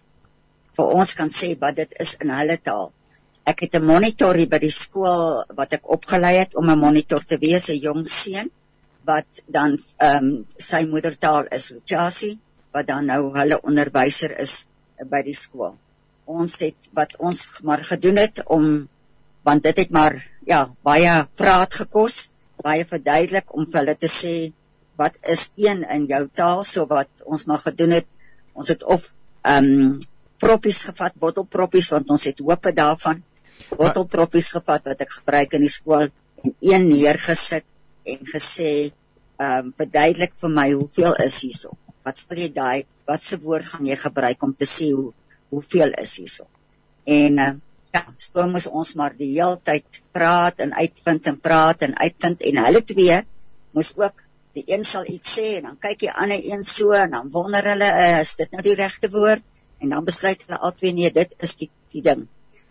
vir 0.77 0.93
ons 1.00 1.15
kan 1.19 1.31
sê 1.39 1.55
wat 1.62 1.75
dit 1.79 1.97
is 2.03 2.15
in 2.21 2.31
hulle 2.36 2.57
taal. 2.69 2.91
Ek 3.47 3.63
het 3.63 3.75
'n 3.79 3.86
monitor 3.86 4.36
hier 4.36 4.50
by 4.50 4.59
die 4.59 4.75
skool 4.83 5.43
wat 5.59 5.74
ek 5.74 5.89
opgelei 5.97 6.36
het 6.38 6.55
om 6.55 6.69
'n 6.69 6.79
monitor 6.79 7.24
te 7.24 7.38
wees, 7.38 7.69
'n 7.69 7.79
jong 7.88 8.05
seun 8.05 8.51
wat 9.05 9.43
dan 9.47 9.79
ehm 9.97 10.25
um, 10.25 10.45
sy 10.57 10.83
moedertaal 10.86 11.47
is 11.57 11.71
Luchasi, 11.71 12.38
wat 12.74 12.88
dan 12.88 13.05
nou 13.05 13.21
hulle 13.39 13.62
onderwyser 13.63 14.36
is 14.39 14.67
by 15.13 15.21
die 15.24 15.38
skool. 15.45 15.77
Ons 16.27 16.60
het 16.60 16.89
wat 16.98 17.15
ons 17.24 17.43
maar 17.63 17.84
gedoen 17.88 18.19
het 18.19 18.43
om 18.51 18.88
want 19.48 19.63
dit 19.63 19.77
het 19.79 19.91
maar 19.96 20.17
ja, 20.43 20.65
baie 20.84 21.12
praat 21.39 21.74
gekos, 21.79 22.27
baie 22.63 22.84
verduidelik 22.88 23.53
om 23.55 23.67
vir 23.67 23.79
hulle 23.79 23.96
te 23.96 24.10
sê 24.12 24.34
wat 25.00 25.15
is 25.34 25.51
een 25.55 25.84
in 25.93 26.07
jou 26.10 26.24
taal, 26.34 26.63
so 26.67 26.88
wat 26.89 27.10
ons 27.24 27.46
maar 27.48 27.62
gedoen 27.63 27.93
het. 28.00 28.07
Ons 28.57 28.74
het 28.74 28.84
of 28.84 29.12
ehm 29.46 29.72
um, 29.72 29.98
proppies 30.41 30.84
gevat, 30.89 31.15
bottelproppies 31.17 31.89
want 31.96 32.12
ons 32.13 32.27
het 32.29 32.41
hoope 32.46 32.74
daarvan. 32.77 33.22
Bottelproppies 33.77 34.51
gevat 34.57 34.86
wat 34.89 35.03
ek 35.05 35.15
gebruik 35.19 35.55
in 35.57 35.65
die 35.65 35.74
skool 35.74 36.10
en 36.10 36.53
een 36.62 36.89
neergesit 36.89 37.65
en 38.05 38.27
gesê 38.34 38.72
ehm 39.38 39.69
um, 39.69 39.72
verduidelik 39.79 40.34
vir 40.41 40.53
my 40.60 40.67
hoeveel 40.74 41.15
is 41.24 41.39
hierso. 41.46 41.77
Wat 42.03 42.19
sê 42.19 42.41
jy 42.43 42.51
daai 42.53 42.86
wat 43.07 43.24
se 43.24 43.39
woord 43.41 43.69
gaan 43.72 43.88
jy 43.88 43.98
gebruik 44.01 44.43
om 44.43 44.53
te 44.57 44.67
sê 44.67 44.91
hoe 44.91 45.13
hoeveel 45.54 45.94
is 46.01 46.18
hierso? 46.22 46.48
En 47.08 47.39
uh, 47.39 47.54
ja, 47.96 48.04
so 48.22 48.46
moes 48.51 48.68
ons 48.68 48.94
maar 49.00 49.16
die 49.18 49.32
hele 49.34 49.60
tyd 49.63 50.01
praat 50.16 50.63
en 50.66 50.74
uitvind 50.75 51.27
en 51.32 51.39
praat 51.39 51.84
en 51.88 51.96
uitvind 51.98 52.44
en 52.50 52.63
hulle 52.66 52.84
twee 52.92 53.20
moes 53.77 53.94
ook 54.00 54.24
die 54.58 54.66
een 54.74 54.84
sal 54.89 55.06
iets 55.13 55.36
sê 55.38 55.48
en 55.58 55.70
dan 55.70 55.77
kyk 55.86 56.00
die 56.06 56.12
ander 56.12 56.42
een 56.42 56.63
so 56.66 56.96
en 56.98 57.13
dan 57.13 57.30
wonder 57.34 57.70
hulle 57.72 57.89
uh, 58.06 58.20
is 58.24 58.36
dit 58.39 58.51
nou 58.56 58.63
die 58.66 58.77
regte 58.80 59.10
woord 59.13 59.46
en 59.84 59.94
dan 59.94 60.08
besluit 60.08 60.42
hulle 60.46 60.60
albei 60.70 60.94
nee 60.98 61.12
dit 61.13 61.36
is 61.48 61.56
die 61.62 61.70
die 61.94 62.04
ding. 62.04 62.25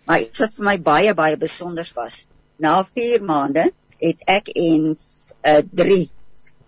Maar 0.06 0.26
iets 0.26 0.42
wat 0.42 0.56
vir 0.58 0.66
my 0.66 0.76
baie 0.88 1.14
baie 1.18 1.38
besonder 1.40 1.88
was. 1.96 2.26
Na 2.62 2.82
4 2.84 3.22
maande 3.24 3.70
het 4.02 4.26
ek 4.28 4.50
en 4.52 4.90
uh, 4.92 5.62
drie 5.82 6.04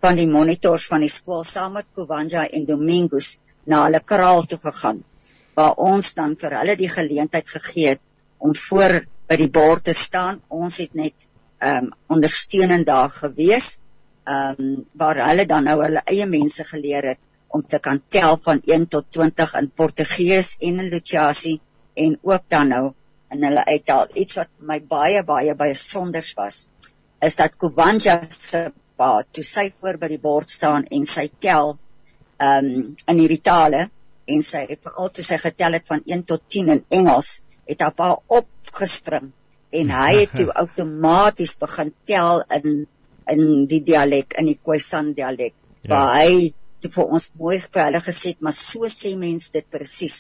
van 0.01 0.17
die 0.17 0.29
monitors 0.31 0.87
van 0.89 1.05
die 1.05 1.13
skool 1.13 1.45
saam 1.45 1.77
met 1.77 1.91
Kowanja 1.95 2.47
en 2.49 2.65
Domingos 2.71 3.37
na 3.69 3.85
hulle 3.85 4.01
kraal 4.01 4.47
toe 4.49 4.61
gegaan 4.63 5.03
waar 5.59 5.75
ons 5.91 6.15
dan 6.15 6.37
vir 6.39 6.55
hulle 6.61 6.77
die 6.79 6.91
geleentheid 6.93 7.49
gegee 7.51 7.95
het 7.95 8.03
om 8.39 8.55
voor 8.55 9.01
by 9.29 9.37
die 9.41 9.51
bord 9.51 9.89
te 9.89 9.95
staan. 9.97 10.41
Ons 10.49 10.79
het 10.85 10.95
net 10.95 11.17
ehm 11.59 11.89
um, 11.89 11.95
ondersteunend 12.15 12.87
daar 12.87 13.11
gewees. 13.11 13.79
Ehm 14.25 14.61
um, 14.63 14.85
waar 15.01 15.19
hulle 15.27 15.47
dan 15.51 15.67
nou 15.67 15.81
hulle 15.83 16.05
eie 16.13 16.29
mense 16.31 16.65
geleer 16.69 17.11
het 17.13 17.21
om 17.49 17.65
te 17.67 17.81
kan 17.83 18.01
tel 18.09 18.39
van 18.45 18.63
1 18.65 18.87
tot 18.95 19.11
20 19.17 19.55
in 19.63 19.71
Portugees 19.83 20.55
en 20.61 20.79
in 20.85 20.91
Luchasi 20.93 21.59
en 21.95 22.19
ook 22.23 22.45
dan 22.47 22.69
nou 22.69 22.85
in 23.35 23.45
hulle 23.45 23.65
uittaal. 23.65 24.07
Iets 24.15 24.39
wat 24.39 24.51
my 24.59 24.79
baie 24.95 25.25
baie 25.25 25.55
baie 25.55 25.75
sonders 25.75 26.35
was 26.39 26.67
is 27.21 27.37
dat 27.37 27.57
Kubanja 27.57 28.21
se 28.29 28.69
pa 28.97 29.25
toe 29.33 29.45
sy 29.45 29.73
voor 29.81 29.99
by 29.99 30.09
die 30.15 30.23
bord 30.23 30.51
staan 30.51 30.87
en 30.87 31.05
sy 31.05 31.31
tel 31.39 31.75
ehm 32.39 32.75
um, 32.75 32.95
in 33.11 33.25
hierdie 33.27 33.43
tale 33.43 33.89
en 34.35 34.45
sy 34.45 34.65
het 34.69 34.81
veral 34.85 35.11
toe 35.15 35.25
sy 35.27 35.39
getel 35.43 35.77
het 35.79 35.89
van 35.89 36.05
1 36.05 36.25
tot 36.29 36.45
10 36.57 36.73
in 36.77 36.85
Engels 37.01 37.41
het 37.69 37.83
haar 37.85 38.21
opgespring 38.41 39.33
en 39.81 39.91
hy 39.93 40.13
het 40.23 40.37
toe 40.37 40.49
outomaties 40.63 41.59
begin 41.61 41.93
tel 42.09 42.45
in 42.59 42.87
in 43.29 43.67
die 43.69 43.83
dialek 43.85 44.39
in 44.41 44.49
die 44.49 44.57
Khoisan 44.57 45.13
dialek 45.17 45.53
ja. 45.83 45.91
waar 45.93 46.15
hy 46.23 46.55
toe 46.81 46.91
vir 46.95 47.15
ons 47.19 47.29
mooi 47.37 47.59
vir 47.61 47.85
hulle 47.85 48.01
gesê 48.07 48.35
maar 48.41 48.57
so 48.57 48.89
sê 48.93 49.15
mense 49.21 49.53
dit 49.53 49.67
presies 49.77 50.19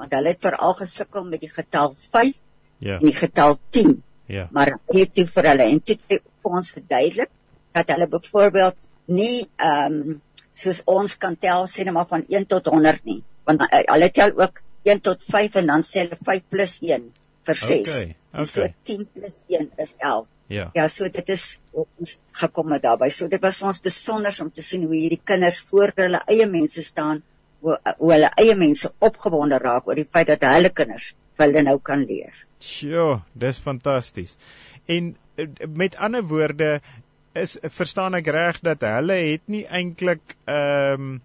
want 0.00 0.14
hulle 0.16 0.34
het 0.34 0.42
veral 0.44 0.76
gesukkel 0.78 1.26
met 1.28 1.44
die 1.44 1.52
getal 1.52 1.94
5 2.12 2.40
ja. 2.84 2.98
en 2.98 3.06
die 3.06 3.16
getal 3.16 3.56
10 3.76 3.96
ja. 4.36 4.48
maar 4.56 4.74
hy 4.92 5.04
het 5.04 5.14
toe 5.16 5.26
vir 5.34 5.50
hulle 5.52 5.68
en 5.74 5.80
toe 5.84 5.96
vir 6.08 6.20
ons 6.50 6.72
verduidelik 6.76 7.32
dat 7.76 7.92
hulle 7.94 8.10
byvoorbeeld 8.16 8.90
nie 9.20 9.46
ehm 9.56 10.02
um, 10.02 10.18
soos 10.60 10.80
ons 10.90 11.12
kan 11.22 11.36
tel 11.38 11.68
sê 11.70 11.84
net 11.86 11.94
maar 11.94 12.08
van 12.10 12.24
1 12.26 12.46
tot 12.50 12.66
100 12.68 13.04
nie 13.06 13.20
want 13.50 13.66
hulle 13.70 14.10
tel 14.16 14.34
ook 14.38 14.62
1 14.88 15.00
tot 15.06 15.24
5 15.24 15.60
en 15.62 15.72
dan 15.74 15.86
sê 15.86 16.04
hulle 16.06 16.18
5 16.30 16.50
plus 16.54 16.76
1 16.86 17.08
vir 17.50 17.62
6. 17.62 17.94
Okay. 17.94 18.16
okay. 18.32 18.44
So 18.52 18.68
10 18.92 19.08
plus 19.14 19.40
1 19.48 19.72
is 19.84 19.96
11. 19.98 20.28
Ja. 20.50 20.70
Ja, 20.74 20.88
so 20.90 21.06
dit 21.06 21.28
is 21.30 21.44
ons 21.78 22.16
gekom 22.34 22.72
met 22.72 22.82
daarbey. 22.82 23.12
So 23.14 23.30
dit 23.30 23.42
was 23.42 23.60
ons 23.62 23.78
besonder 23.84 24.34
om 24.42 24.50
te 24.50 24.64
sien 24.66 24.86
hoe 24.88 24.96
hierdie 24.96 25.20
kinders 25.22 25.60
voor 25.68 25.92
hulle 25.94 26.22
eie 26.32 26.46
mense 26.50 26.82
staan, 26.82 27.22
hoe, 27.62 27.76
hoe 27.98 28.12
hulle 28.16 28.30
eie 28.42 28.56
mense 28.58 28.90
opgewonde 28.98 29.60
raak 29.62 29.86
oor 29.86 30.00
die 30.00 30.08
feit 30.10 30.32
dat 30.32 30.48
hulle 30.50 30.72
kinders 30.74 31.12
hulle 31.40 31.62
nou 31.64 31.78
kan 31.80 32.02
leer. 32.04 32.34
Sjoe, 32.60 33.20
dis 33.32 33.60
fantasties. 33.62 34.34
En 34.90 35.14
eh, 35.38 35.46
met 35.68 35.96
ander 35.96 36.26
woorde 36.26 36.80
is 37.38 37.54
verstaan 37.62 38.18
ek 38.18 38.28
reg 38.34 38.58
dat 38.66 38.82
hulle 38.84 39.16
het 39.22 39.46
nie 39.46 39.66
eintlik 39.70 40.34
ehm 40.50 41.12
um, 41.14 41.20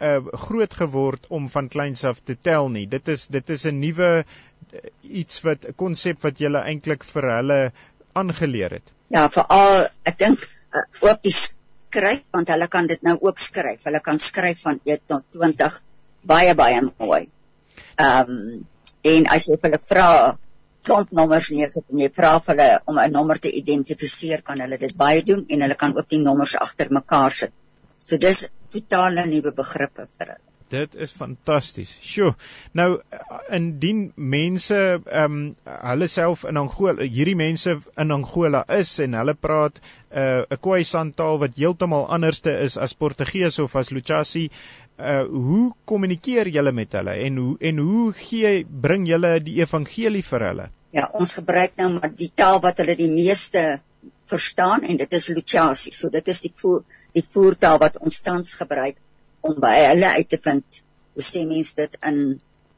uh, 0.00 0.18
groot 0.46 0.74
geword 0.74 1.26
om 1.28 1.48
van 1.50 1.68
kleins 1.68 2.04
af 2.04 2.20
te 2.24 2.36
tel 2.36 2.68
nie. 2.68 2.86
Dit 2.86 3.08
is 3.08 3.26
dit 3.26 3.50
is 3.50 3.66
'n 3.66 3.78
nuwe 3.78 4.10
uh, 4.24 4.80
iets 5.02 5.40
wat 5.42 5.66
'n 5.68 5.74
konsep 5.76 6.22
wat 6.22 6.40
jy 6.40 6.52
eintlik 6.52 7.04
vir 7.04 7.28
hulle 7.36 7.72
aangeleer 8.12 8.70
het. 8.78 8.92
Ja, 9.08 9.28
veral 9.28 9.88
ek 10.04 10.18
dink 10.18 10.48
uh, 10.74 10.82
ook 11.00 11.22
die 11.22 11.36
skryf 11.36 12.24
want 12.30 12.48
hulle 12.48 12.68
kan 12.68 12.86
dit 12.86 13.02
nou 13.02 13.18
ook 13.20 13.38
skryf. 13.38 13.84
Hulle 13.84 14.00
kan 14.00 14.18
skryf 14.18 14.62
van 14.62 14.80
1 14.84 15.00
tot 15.06 15.24
20 15.32 15.82
baie 16.22 16.54
baie 16.54 16.80
mooi. 16.98 17.28
Ehm 17.96 18.30
um, 18.30 18.66
en 19.02 19.26
as 19.26 19.48
jy 19.48 19.56
hulle 19.62 19.78
vra 19.82 20.38
klomp 20.86 21.10
nommers 21.18 21.50
neersit 21.50 21.84
en 21.90 22.00
jy 22.02 22.08
vra 22.14 22.32
hulle 22.46 22.68
om 22.86 22.98
'n 22.98 23.12
nommer 23.12 23.38
te 23.38 23.50
identifiseer, 23.50 24.42
kan 24.42 24.60
hulle 24.60 24.78
dit 24.78 24.96
baie 24.96 25.22
doen 25.22 25.44
en 25.48 25.60
hulle 25.60 25.74
kan 25.74 25.96
ook 25.96 26.08
die 26.08 26.22
nommers 26.22 26.56
agter 26.56 26.90
mekaar 26.90 27.30
sit. 27.30 27.52
So 28.04 28.16
dis 28.16 28.48
totale 28.72 29.26
nuwe 29.26 29.52
begrippe 29.62 30.08
vir 30.16 30.34
hulle. 30.34 30.40
Dit 30.72 30.94
is 31.04 31.10
fantasties. 31.12 31.90
Sjoe. 32.00 32.30
Nou 32.78 32.86
indien 33.52 34.06
mense 34.16 34.78
ehm 34.78 35.34
um, 35.34 35.42
hulle 35.66 36.08
self 36.08 36.46
in 36.48 36.60
Angola, 36.60 37.04
hierdie 37.16 37.36
mense 37.36 37.74
in 38.04 38.14
Angola 38.16 38.62
is 38.78 38.94
en 39.04 39.18
hulle 39.18 39.34
praat 39.36 39.76
'n 39.82 40.46
uh, 40.48 40.58
Khoisan 40.66 41.12
taal 41.18 41.42
wat 41.42 41.60
heeltemal 41.60 42.06
anderste 42.16 42.56
is 42.68 42.78
as 42.86 42.96
Portugees 43.04 43.58
of 43.58 43.76
as 43.76 43.92
Luchasi, 43.92 44.46
uh 44.98 45.22
hoe 45.48 45.72
kommunikeer 45.84 46.48
julle 46.56 46.72
met 46.72 46.96
hulle 47.00 47.18
en 47.26 47.36
hoe 47.42 47.56
en 47.60 47.78
hoe 47.78 48.12
gee 48.24 48.64
bring 48.64 49.06
julle 49.08 49.38
die 49.44 49.60
evangelie 49.60 50.24
vir 50.32 50.48
hulle? 50.48 50.66
Ja, 50.92 51.08
ons 51.12 51.36
gebruik 51.40 51.76
nou 51.80 51.92
maar 51.98 52.12
die 52.16 52.32
taal 52.34 52.60
wat 52.64 52.80
hulle 52.80 52.96
die 52.96 53.12
meeste 53.12 53.80
verstaan 54.32 54.88
en 54.88 54.96
dit 54.96 55.12
is 55.20 55.28
Luchasi. 55.28 55.92
So 55.92 56.08
dit 56.08 56.28
is 56.28 56.42
die 56.46 56.52
voer, 56.56 56.82
die 57.16 57.24
voertaal 57.34 57.78
wat 57.82 57.98
ons 58.00 58.22
tans 58.24 58.54
gebruik 58.60 58.98
om 59.42 59.58
by 59.60 59.74
hulle 59.90 60.10
uit 60.18 60.28
te 60.28 60.38
vind 60.40 60.82
hoe 61.12 61.24
sê 61.26 61.44
mense 61.48 61.76
dit 61.76 61.96
in 62.08 62.18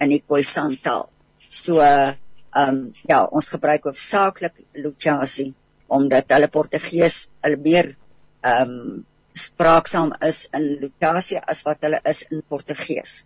in 0.02 0.10
die 0.10 0.22
Khoisan 0.26 0.76
taal. 0.82 1.08
So 1.48 1.80
ehm 1.80 2.16
um, 2.54 2.78
ja, 3.10 3.24
ons 3.26 3.50
gebruik 3.50 3.86
hoofsaaklik 3.88 4.58
Luchasi 4.84 5.52
omdat 5.94 6.30
hulle 6.34 6.48
Portugees 6.56 7.28
hulle 7.44 7.60
meer 7.68 7.90
ehm 7.94 8.74
um, 8.74 9.04
spraaksaam 9.34 10.12
is 10.28 10.44
in 10.54 10.66
Luchasi 10.82 11.40
as 11.42 11.64
wat 11.66 11.82
hulle 11.86 12.00
is 12.10 12.22
in 12.30 12.42
Portugees. 12.48 13.24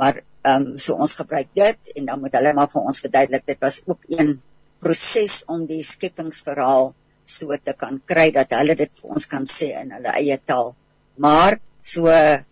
Maar 0.00 0.20
ehm 0.20 0.66
um, 0.72 0.78
so 0.78 0.94
ons 0.94 1.16
gebruik 1.20 1.52
dit 1.54 1.92
en 1.96 2.10
dan 2.12 2.20
moet 2.24 2.36
hulle 2.40 2.54
maar 2.54 2.70
vir 2.72 2.88
ons 2.92 3.02
verduidelik 3.04 3.46
dit 3.46 3.60
was 3.66 3.82
ook 3.86 4.08
een 4.08 4.38
proses 4.80 5.42
om 5.54 5.66
die 5.66 5.82
skepingsverhaal 5.82 6.92
so 7.28 7.56
te 7.64 7.74
kan 7.76 8.00
kry 8.06 8.30
dat 8.34 8.54
hulle 8.56 8.76
dit 8.78 9.00
vir 9.00 9.16
ons 9.16 9.28
kan 9.30 9.46
sê 9.46 9.72
in 9.82 9.92
hulle 9.96 10.14
eie 10.20 10.38
taal. 10.44 10.74
Maar 11.16 11.58
so 11.82 12.08
ehm 12.08 12.42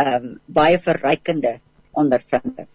um, 0.00 0.32
baie 0.46 0.78
verrykende 0.80 1.58
ondervinding. 1.92 2.68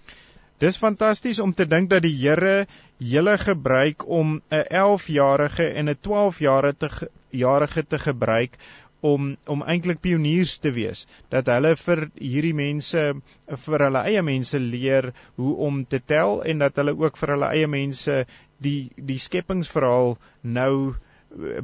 Dis 0.60 0.78
fantasties 0.80 1.40
om 1.44 1.54
te 1.54 1.66
dink 1.68 1.90
dat 1.90 2.04
die 2.06 2.16
Here 2.16 2.68
julle 2.98 3.38
gebruik 3.38 4.08
om 4.08 4.42
'n 4.52 4.66
11-jarige 4.82 5.68
en 5.74 5.90
'n 5.90 5.98
12-jarige 6.08 7.10
jarige 7.30 7.84
te 7.84 8.00
gebruik 8.00 8.58
om 9.00 9.38
om 9.46 9.64
eintlik 9.64 10.00
pioniers 10.02 10.58
te 10.58 10.72
wees 10.72 11.06
dat 11.30 11.50
hulle 11.52 11.76
vir 11.76 12.10
hierdie 12.16 12.54
mense 12.54 13.04
vir 13.66 13.84
hulle 13.88 14.04
eie 14.12 14.22
mense 14.22 14.60
leer 14.60 15.12
hoe 15.36 15.56
om 15.68 15.84
te 15.84 16.00
tel 16.14 16.42
en 16.44 16.64
dat 16.64 16.76
hulle 16.82 16.96
ook 16.98 17.18
vir 17.18 17.34
hulle 17.36 17.52
eie 17.58 17.68
mense 17.68 18.26
die 18.68 18.80
die 18.96 19.20
skepingsverhaal 19.20 20.18
nou 20.42 20.96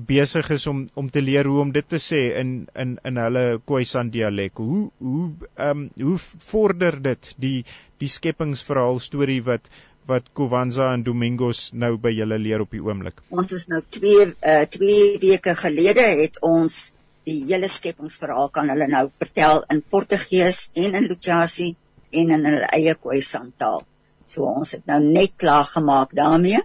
besig 0.08 0.50
is 0.51 0.66
om 0.68 0.84
om 1.00 1.10
te 1.10 1.22
leer 1.22 1.48
hoe 1.48 1.62
om 1.62 1.72
dit 1.72 1.88
te 1.88 2.00
sê 2.00 2.22
in 2.40 2.68
in 2.75 2.98
in 3.08 3.20
hulle 3.22 3.44
Khoisan 3.66 4.12
dialek. 4.12 4.58
Hoe 4.58 4.90
hoe 5.00 5.30
ehm 5.56 5.86
um, 5.86 5.86
hoe 5.96 6.18
vorder 6.51 7.01
dit 7.01 7.34
die 7.38 7.63
die 8.04 8.10
skepingsverhaal 8.10 9.00
storie 9.00 9.42
wat 9.44 9.70
wat 10.10 10.32
Kovanza 10.34 10.92
en 10.94 11.04
Domingos 11.04 11.70
nou 11.74 11.96
by 11.98 12.12
julle 12.12 12.40
leer 12.42 12.63
op 12.63 12.72
die 12.72 12.82
oomblik. 12.84 13.22
Ons 13.30 13.54
is 13.58 13.68
nou 13.72 13.82
2 14.00 14.25
uh 14.25 14.66
2 14.78 15.20
weke 15.22 15.56
gelede 15.56 16.08
het 16.24 16.42
ons 16.42 16.82
die 17.30 17.38
hele 17.46 17.70
skepingsverhaal 17.70 18.50
kan 18.50 18.70
hulle 18.74 18.88
nou 18.90 19.06
vertel 19.24 19.63
in 19.70 19.84
Portugees 19.96 20.70
en 20.74 20.98
in 21.00 21.08
Luchasi 21.08 21.75
en 22.12 22.36
in 22.38 22.46
hulle 22.50 22.68
eie 22.75 22.96
Khoisan-taal. 22.96 23.86
So 24.25 24.48
ons 24.50 24.75
het 24.78 24.86
nou 24.90 25.00
net 25.04 25.38
klaar 25.38 25.68
gemaak 25.70 26.16
daarmee. 26.18 26.60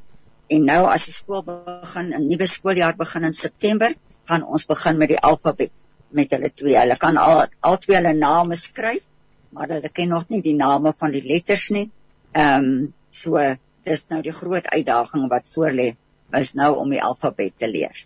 En 0.49 0.65
nou 0.65 0.83
as 0.87 1.07
die 1.09 1.15
skool 1.15 1.43
begin, 1.47 2.13
'n 2.15 2.29
nuwe 2.29 2.47
skooljaar 2.47 2.97
begin 2.97 3.25
in 3.25 3.33
September, 3.33 3.93
gaan 4.29 4.45
ons 4.45 4.67
begin 4.67 4.99
met 4.99 5.09
die 5.09 5.19
alfabet 5.19 5.73
met 6.09 6.31
hulle 6.31 6.51
twee. 6.55 6.79
Hulle 6.79 6.97
kan 6.97 7.17
al 7.17 7.47
al 7.61 7.79
twee 7.83 7.97
hulle 7.97 8.15
name 8.15 8.57
skryf, 8.57 9.03
maar 9.51 9.69
hulle 9.69 9.89
ken 9.89 10.09
nog 10.09 10.29
nie 10.29 10.43
die 10.43 10.57
name 10.57 10.95
van 10.99 11.11
die 11.11 11.25
letters 11.27 11.71
nie. 11.71 11.91
Ehm 12.33 12.65
um, 12.65 12.95
so 13.11 13.41
dis 13.87 14.07
nou 14.11 14.21
die 14.23 14.35
groot 14.35 14.67
uitdaging 14.67 15.29
wat 15.33 15.49
voorlê 15.55 15.95
is 16.41 16.55
nou 16.55 16.75
om 16.77 16.91
die 16.91 17.03
alfabet 17.03 17.55
te 17.59 17.69
leer. 17.71 18.05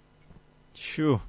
Sjoe. 0.77 1.21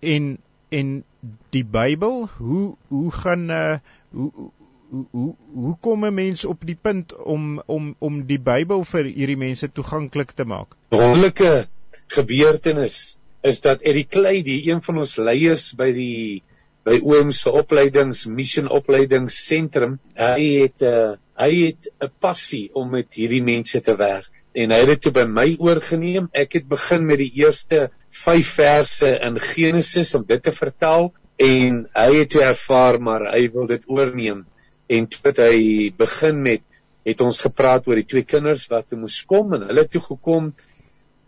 En 0.00 0.38
en 0.68 1.04
die 1.50 1.64
Bybel, 1.64 2.28
hoe 2.38 2.76
hoe 2.88 3.10
gaan 3.12 3.50
uh 3.50 3.78
hoe 4.10 4.50
hoe 4.90 5.34
hoe 5.54 5.76
kom 5.80 6.04
'n 6.04 6.14
mens 6.14 6.44
op 6.44 6.66
die 6.66 6.78
punt 6.82 7.16
om 7.16 7.62
om 7.66 7.94
om 7.98 8.26
die 8.26 8.40
Bybel 8.40 8.84
vir 8.92 9.04
hierdie 9.04 9.38
mense 9.38 9.72
toeganklik 9.72 10.32
te 10.32 10.44
maak? 10.44 10.74
Wonderlike 10.88 11.68
gebeurtenis 12.06 13.18
is 13.42 13.60
dat 13.60 13.80
Eddie 13.80 14.06
Kley, 14.06 14.42
die 14.42 14.70
een 14.70 14.82
van 14.82 14.98
ons 14.98 15.16
leiers 15.16 15.72
by 15.78 15.92
die 15.92 16.42
by 16.84 16.98
OM 17.04 17.30
se 17.30 17.52
opleidings 17.52 18.24
mission 18.26 18.68
opleidingsentrum, 18.68 19.98
hy 20.16 20.44
het 20.64 20.82
'n 20.82 20.92
uh, 20.92 21.14
hy 21.40 21.52
het 21.66 21.88
'n 22.00 22.12
passie 22.18 22.70
om 22.74 22.90
met 22.90 23.14
hierdie 23.14 23.42
mense 23.42 23.80
te 23.80 23.96
werk 23.96 24.30
en 24.52 24.70
hy 24.70 24.78
het 24.82 24.88
dit 24.94 25.02
toe 25.02 25.12
by 25.12 25.24
my 25.24 25.56
oorgeneem. 25.58 26.28
Ek 26.32 26.52
het 26.52 26.68
begin 26.68 27.06
met 27.06 27.18
die 27.18 27.32
eerste 27.34 27.90
5 28.10 28.48
verse 28.58 29.18
in 29.22 29.38
Genesis 29.38 30.14
om 30.14 30.24
dit 30.26 30.42
te 30.42 30.52
vertel 30.52 31.12
en 31.36 31.86
hy 31.94 32.10
het 32.16 32.34
ervaar 32.34 33.00
maar 33.00 33.30
hy 33.32 33.48
wil 33.52 33.66
dit 33.66 33.86
oorneem 33.86 34.44
en 34.90 35.06
toe 35.10 35.22
het 35.28 35.38
hy 35.44 35.60
begin 35.96 36.42
met 36.42 36.64
het 37.06 37.22
ons 37.24 37.38
gepraat 37.40 37.86
oor 37.88 38.00
die 38.00 38.08
twee 38.08 38.26
kinders 38.28 38.66
wat 38.72 38.92
moes 38.98 39.20
kom 39.28 39.54
en 39.56 39.68
hulle 39.70 39.86
toe 39.88 40.02
gekom 40.04 40.50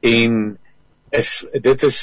en 0.03 0.41
is 1.13 1.31
dit 1.69 1.85
is 1.89 2.01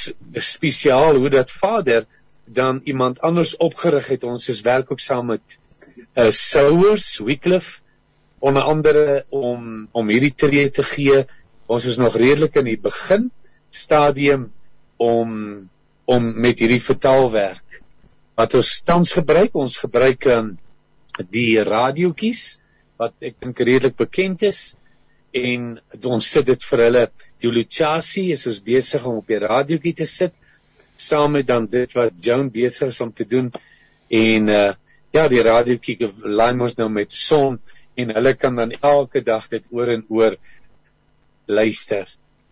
spesiaal 0.53 1.19
hoe 1.19 1.31
dat 1.33 1.51
vader 1.51 2.05
dan 2.49 2.81
iemand 2.83 3.21
anders 3.21 3.55
opgerig 3.57 4.07
het. 4.07 4.23
Ons 4.23 4.49
is 4.49 4.61
werk 4.65 4.91
ook 4.91 5.01
saam 5.01 5.29
met 5.33 5.57
uh, 6.17 6.29
Sowers 6.29 7.19
Wycliffe 7.19 7.81
onder 8.39 8.61
andere 8.61 9.25
om 9.29 9.87
om 9.91 10.09
hierdie 10.09 10.33
tree 10.33 10.69
te 10.69 10.83
gee. 10.83 11.25
Ons 11.65 11.85
is 11.85 11.97
nog 11.97 12.15
redelik 12.17 12.55
in 12.61 12.69
die 12.71 12.79
begin 12.79 13.29
stadium 13.69 14.49
om 14.97 15.69
om 16.09 16.31
met 16.41 16.61
hierdie 16.61 16.81
vertaalwerk 16.81 17.81
wat 18.39 18.55
ons 18.57 18.81
tans 18.81 19.13
gebruik. 19.13 19.53
Ons 19.53 19.77
gebruik 19.77 20.25
um, 20.31 20.55
die 21.27 21.61
radiootjies 21.63 22.59
wat 22.99 23.15
ek 23.23 23.39
dink 23.39 23.59
redelik 23.59 23.97
bekend 23.99 24.43
is 24.47 24.75
en 25.35 25.79
ons 26.09 26.29
sit 26.35 26.47
dit 26.49 26.67
vir 26.71 26.83
hulle 26.85 27.07
die 27.41 27.51
Luciasi 27.53 28.29
is 28.33 28.47
ons 28.49 28.61
besig 28.65 29.05
om 29.05 29.19
op 29.21 29.27
die 29.27 29.41
radiootjie 29.43 29.95
te 30.01 30.07
sit 30.09 30.33
saam 30.99 31.37
met 31.37 31.47
dan 31.47 31.67
dit 31.71 31.91
wat 31.95 32.17
Joan 32.25 32.49
besig 32.51 32.89
is 32.89 33.01
om 33.01 33.11
te 33.13 33.27
doen 33.27 33.51
en 34.09 34.49
uh, 34.49 34.71
ja 35.13 35.27
die 35.31 35.43
radiootjie 35.45 36.09
laai 36.25 36.53
ons 36.59 36.77
nou 36.79 36.89
met 36.89 37.13
son 37.13 37.59
en 37.99 38.15
hulle 38.15 38.33
kan 38.35 38.55
dan 38.55 38.73
elke 38.79 39.21
dag 39.21 39.47
dit 39.51 39.63
oor 39.75 39.91
en 39.91 40.05
oor 40.09 40.35
luister. 41.49 42.07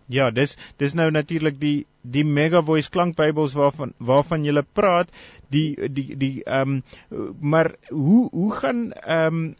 Ja, 0.08 0.30
dis 0.30 0.56
dis 0.80 0.94
nou 0.96 1.10
natuurlik 1.10 1.58
die 1.60 1.86
die 2.12 2.24
Mega 2.24 2.62
Voice 2.62 2.90
klankbybels 2.90 3.54
waarvan 3.58 3.94
waarvan 3.98 4.44
jy 4.44 4.62
praat, 4.72 5.10
die 5.50 5.76
die 5.88 6.16
die 6.16 6.34
ehm 6.44 6.80
um, 7.10 7.34
maar 7.40 7.74
hoe 7.88 8.28
hoe 8.32 8.52
gaan 8.60 8.92
ehm 8.92 9.40
um, 9.40 9.54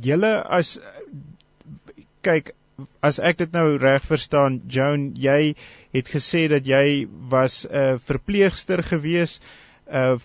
julle 0.00 0.32
as 0.46 0.78
kyk 2.22 2.54
as 3.04 3.18
ek 3.20 3.40
dit 3.42 3.52
nou 3.52 3.76
reg 3.80 4.04
verstaan, 4.06 4.60
Joan, 4.68 5.10
jy 5.20 5.54
het 5.92 6.08
gesê 6.08 6.46
dat 6.48 6.66
jy 6.66 7.06
was 7.32 7.66
'n 7.66 7.74
uh, 7.74 7.98
verpleegster 7.98 8.82
gewees 8.82 9.40
uh 9.92 10.16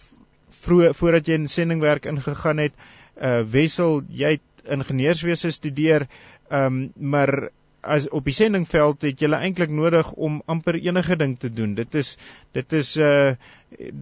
vroeg 0.65 0.95
voordat 0.97 1.27
jy 1.27 1.35
in 1.35 1.47
sendingwerk 1.47 2.05
ingegaan 2.05 2.57
het. 2.57 2.73
Uh 3.21 3.43
Wessel, 3.43 4.01
jy 4.09 4.37
het 4.37 4.71
ingenieurswese 4.71 5.51
studeer, 5.51 6.07
um 6.49 6.91
maar 6.95 7.49
as 7.85 8.07
op 8.09 8.25
die 8.25 8.33
sendingveld 8.33 9.05
het 9.05 9.21
jy 9.21 9.29
eintlik 9.37 9.69
nodig 9.69 10.11
om 10.13 10.41
amper 10.51 10.77
enige 10.79 11.15
ding 11.15 11.35
te 11.39 11.51
doen. 11.53 11.75
Dit 11.75 11.95
is 11.95 12.17
dit 12.57 12.73
is 12.73 12.95
uh 12.97 13.35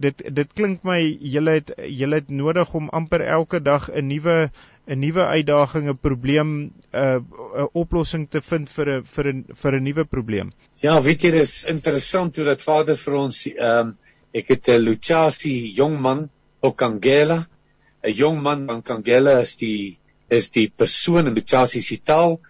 dit 0.04 0.22
dit 0.36 0.52
klink 0.54 0.84
my 0.86 1.00
jy 1.02 1.42
het 1.48 1.72
jy 1.82 2.08
het 2.12 2.28
nodig 2.28 2.74
om 2.74 2.88
amper 2.90 3.24
elke 3.26 3.60
dag 3.60 3.90
'n 3.90 4.06
nuwe 4.08 4.50
'n 4.86 4.98
nuwe 5.00 5.24
uitdaging, 5.24 5.88
'n 5.88 5.98
probleem, 5.98 6.72
uh, 6.92 7.16
'n 7.16 7.68
oplossing 7.72 8.28
te 8.30 8.40
vind 8.40 8.68
vir 8.68 8.88
'n 8.98 9.02
vir 9.02 9.32
'n 9.32 9.44
vir 9.60 9.76
'n 9.76 9.82
nuwe 9.82 10.04
probleem. 10.04 10.52
Ja, 10.82 11.00
weet 11.02 11.22
jy, 11.22 11.30
dis 11.30 11.64
interessant 11.64 12.36
hoe 12.36 12.44
dat 12.44 12.62
Vader 12.62 12.96
vir 12.96 13.14
ons 13.14 13.46
ehm 13.46 13.88
um, 13.88 13.96
ek 14.32 14.48
het 14.48 14.68
'n 14.68 14.84
Luchasi 14.84 15.72
jong 15.74 16.00
man 16.00 16.28
op 16.60 16.76
Kangela. 16.76 17.46
'n 18.02 18.12
Jong 18.12 18.42
man 18.42 18.66
van 18.66 18.82
Kangela 18.82 19.40
is 19.40 19.56
die 19.56 19.98
is 20.28 20.50
die 20.50 20.68
persoon 20.68 21.26
in 21.26 21.34
Luchasi 21.34 21.80
se 21.80 22.02
taal 22.02 22.40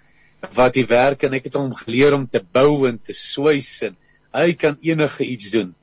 wat 0.52 0.74
die 0.74 0.87
werk 0.87 1.24
en 1.26 1.35
ek 1.38 1.48
het 1.48 1.59
hom 1.59 1.72
geleer 1.74 2.14
om 2.16 2.26
te 2.26 2.42
bou 2.42 2.87
en 2.88 2.98
te 2.98 3.16
swys 3.16 3.72
en 3.88 3.96
hy 4.35 4.52
kan 4.59 4.78
enige 4.83 5.24
iets 5.24 5.50
doen. 5.54 5.74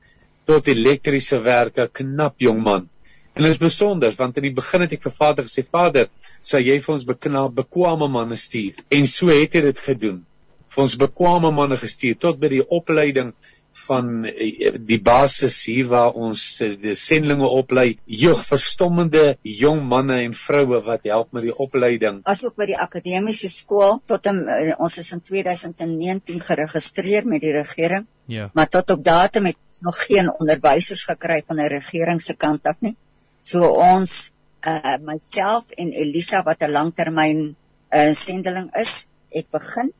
Tot 0.46 0.68
elektriese 0.68 1.38
werk 1.42 1.78
'n 1.78 1.88
knap 1.92 2.40
jong 2.40 2.62
man. 2.62 2.88
En 3.34 3.42
dit 3.42 3.50
is 3.50 3.58
besonder 3.58 4.12
want 4.18 4.36
in 4.36 4.42
die 4.42 4.54
begin 4.54 4.84
het 4.84 4.92
ek 4.92 5.02
vir 5.02 5.16
vader 5.16 5.44
gesê 5.44 5.64
vader 5.64 6.08
sou 6.42 6.60
jy 6.60 6.80
vir 6.80 6.94
ons 6.94 7.04
beknaap 7.04 7.54
bekwame 7.54 8.08
manne 8.08 8.36
stuur? 8.36 8.74
En 8.90 9.06
so 9.06 9.28
het 9.28 9.54
hy 9.54 9.60
dit 9.60 9.78
gedoen. 9.78 10.24
Vir 10.68 10.82
ons 10.82 10.96
bekwame 10.96 11.50
manne 11.50 11.76
gestuur 11.76 12.18
tot 12.18 12.38
by 12.40 12.48
die 12.48 12.64
opleiding 12.68 13.32
van 13.72 14.24
eh, 14.24 14.72
die 14.78 15.00
basis 15.02 15.62
hier 15.68 15.88
waar 15.90 16.12
ons 16.18 16.42
eh, 16.60 16.72
die 16.80 16.94
sendlinge 16.98 17.48
oplei, 17.48 17.98
jeug 18.04 18.42
verstommende 18.46 19.36
jong 19.42 19.82
manne 19.88 20.20
en 20.26 20.34
vroue 20.36 20.82
wat 20.86 21.08
help 21.08 21.32
met 21.32 21.46
die 21.48 21.54
opleiding. 21.64 22.20
Asook 22.28 22.56
by 22.60 22.68
die 22.72 22.78
akademiese 22.78 23.50
skool 23.52 24.00
tot 24.10 24.28
en, 24.30 24.42
eh, 24.48 24.74
ons 24.78 24.98
is 24.98 25.12
in 25.16 25.22
2019 25.24 26.42
geregistreer 26.44 27.26
met 27.26 27.42
die 27.44 27.54
regering. 27.56 28.06
Ja. 28.30 28.50
Maar 28.54 28.68
tot 28.68 28.90
op 28.90 29.04
datum 29.04 29.50
het 29.50 29.58
ons 29.70 29.82
nog 29.88 30.04
geen 30.06 30.30
onderwysers 30.30 31.04
gekry 31.08 31.42
van 31.46 31.62
die 31.62 31.70
regering 31.72 32.22
se 32.22 32.36
kant 32.36 32.66
af 32.66 32.78
nie. 32.80 32.96
So 33.42 33.72
ons 33.74 34.32
uh 34.62 34.98
myself 35.02 35.72
en 35.74 35.90
Elisa 35.90 36.44
wat 36.46 36.62
'n 36.62 36.70
langtermyn 36.70 37.56
uh 37.90 38.12
sendeling 38.14 38.70
is, 38.78 39.08
het 39.34 39.50
begin 39.50 39.90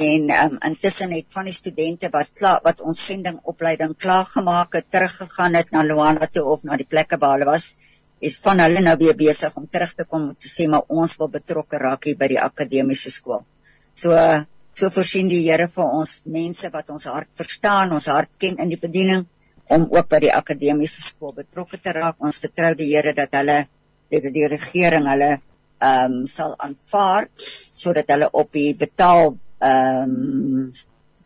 en 0.00 0.30
um, 0.30 0.56
intussen 0.68 1.12
het 1.12 1.26
van 1.34 1.48
die 1.48 1.56
studente 1.56 2.08
wat 2.14 2.30
klaar 2.38 2.60
wat 2.64 2.80
ons 2.80 3.00
sendingopleiding 3.10 3.96
klaar 3.98 4.26
gemaak 4.30 4.76
het 4.78 4.90
teruggegaan 4.90 5.58
het 5.58 5.72
na 5.74 5.82
Luanda 5.82 6.26
toe 6.26 6.44
of 6.54 6.62
na 6.62 6.76
die 6.76 6.86
plekke 6.86 7.18
waar 7.18 7.38
hulle 7.38 7.50
was 7.50 7.66
is 8.20 8.38
van 8.42 8.60
hulle 8.62 8.82
nou 8.82 8.96
weer 8.98 9.16
besig 9.18 9.56
om 9.56 9.66
terug 9.70 9.94
te 9.94 10.04
kom 10.04 10.28
om 10.28 10.34
te 10.34 10.50
sê 10.50 10.68
maar 10.70 10.86
ons 10.88 11.16
wil 11.18 11.30
betrokke 11.34 11.78
raak 11.82 12.06
hier 12.10 12.18
by 12.18 12.28
die 12.34 12.40
akademiese 12.42 13.10
skool. 13.14 13.44
So 13.94 14.14
so 14.78 14.90
voorsien 14.94 15.30
die 15.30 15.42
Here 15.42 15.66
vir 15.74 15.90
ons 16.00 16.20
mense 16.24 16.70
wat 16.70 16.90
ons 16.94 17.08
hart 17.10 17.30
verstaan, 17.34 17.92
ons 17.92 18.06
hart 18.06 18.30
ken 18.38 18.58
in 18.62 18.70
die 18.70 18.78
bediening 18.78 19.26
om 19.66 19.88
ook 19.90 20.08
by 20.08 20.20
die 20.22 20.32
akademiese 20.34 21.02
skool 21.02 21.34
betrokke 21.34 21.80
te 21.82 21.92
raak. 21.92 22.16
Ons 22.22 22.38
vertrou 22.44 22.74
die 22.78 22.92
Here 22.92 23.14
dat 23.14 23.34
hulle 23.34 23.64
dit 24.10 24.30
die 24.34 24.46
regering 24.46 25.10
hulle 25.10 25.32
ehm 25.78 26.14
um, 26.14 26.22
sal 26.26 26.56
aanvaar 26.58 27.28
sodat 27.38 28.08
hulle 28.10 28.30
op 28.34 28.48
die 28.52 28.72
betaal 28.74 29.36
ehm 29.60 30.14
um, 30.14 30.72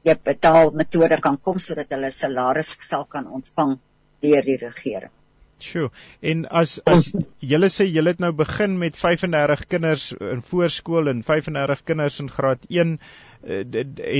jy 0.03 0.15
betaal 0.29 0.73
metode 0.75 1.17
kan 1.23 1.37
kom 1.39 1.59
sodat 1.63 1.93
hulle 1.95 2.11
salaris 2.11 2.71
sal 2.91 3.05
kan 3.13 3.27
ontvang 3.39 3.77
deur 4.23 4.43
die 4.49 4.57
regering. 4.63 5.13
Sjoe. 5.63 5.91
En 6.33 6.47
as 6.63 6.79
as 6.93 7.11
julle 7.53 7.71
sê 7.75 7.87
julle 7.89 8.15
het 8.15 8.23
nou 8.25 8.33
begin 8.39 8.79
met 8.79 8.97
35 8.99 9.67
kinders 9.75 10.07
in 10.21 10.43
voorskool 10.53 11.11
en 11.13 11.23
35 11.27 11.85
kinders 11.91 12.19
in 12.25 12.31
graad 12.31 12.67
1 12.69 12.97
eh, 13.43 13.63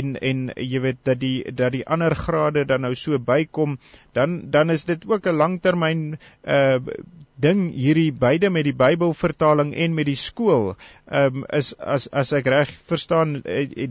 en 0.01 0.15
en 0.31 0.45
jy 0.57 0.85
weet 0.87 1.03
dat 1.09 1.21
die 1.23 1.37
dat 1.63 1.75
die 1.77 1.87
ander 1.87 2.15
grade 2.15 2.65
dan 2.71 2.87
nou 2.87 2.95
so 2.95 3.19
bykom, 3.19 3.79
dan 4.13 4.41
dan 4.51 4.71
is 4.71 4.85
dit 4.85 5.09
ook 5.09 5.27
'n 5.27 5.43
langtermyn 5.45 6.07
uh 6.45 6.79
ding 7.43 7.63
hierdie 7.75 8.13
beide 8.13 8.51
met 8.55 8.67
die 8.69 8.77
Bybelvertaling 8.77 9.73
en 9.75 9.95
met 9.97 10.07
die 10.07 10.19
skool. 10.19 10.75
Ehm 11.11 11.43
um, 11.43 11.47
is 11.59 11.73
as 11.79 12.09
as 12.23 12.33
ek 12.39 12.51
reg 12.55 12.71
verstaan, 12.91 13.41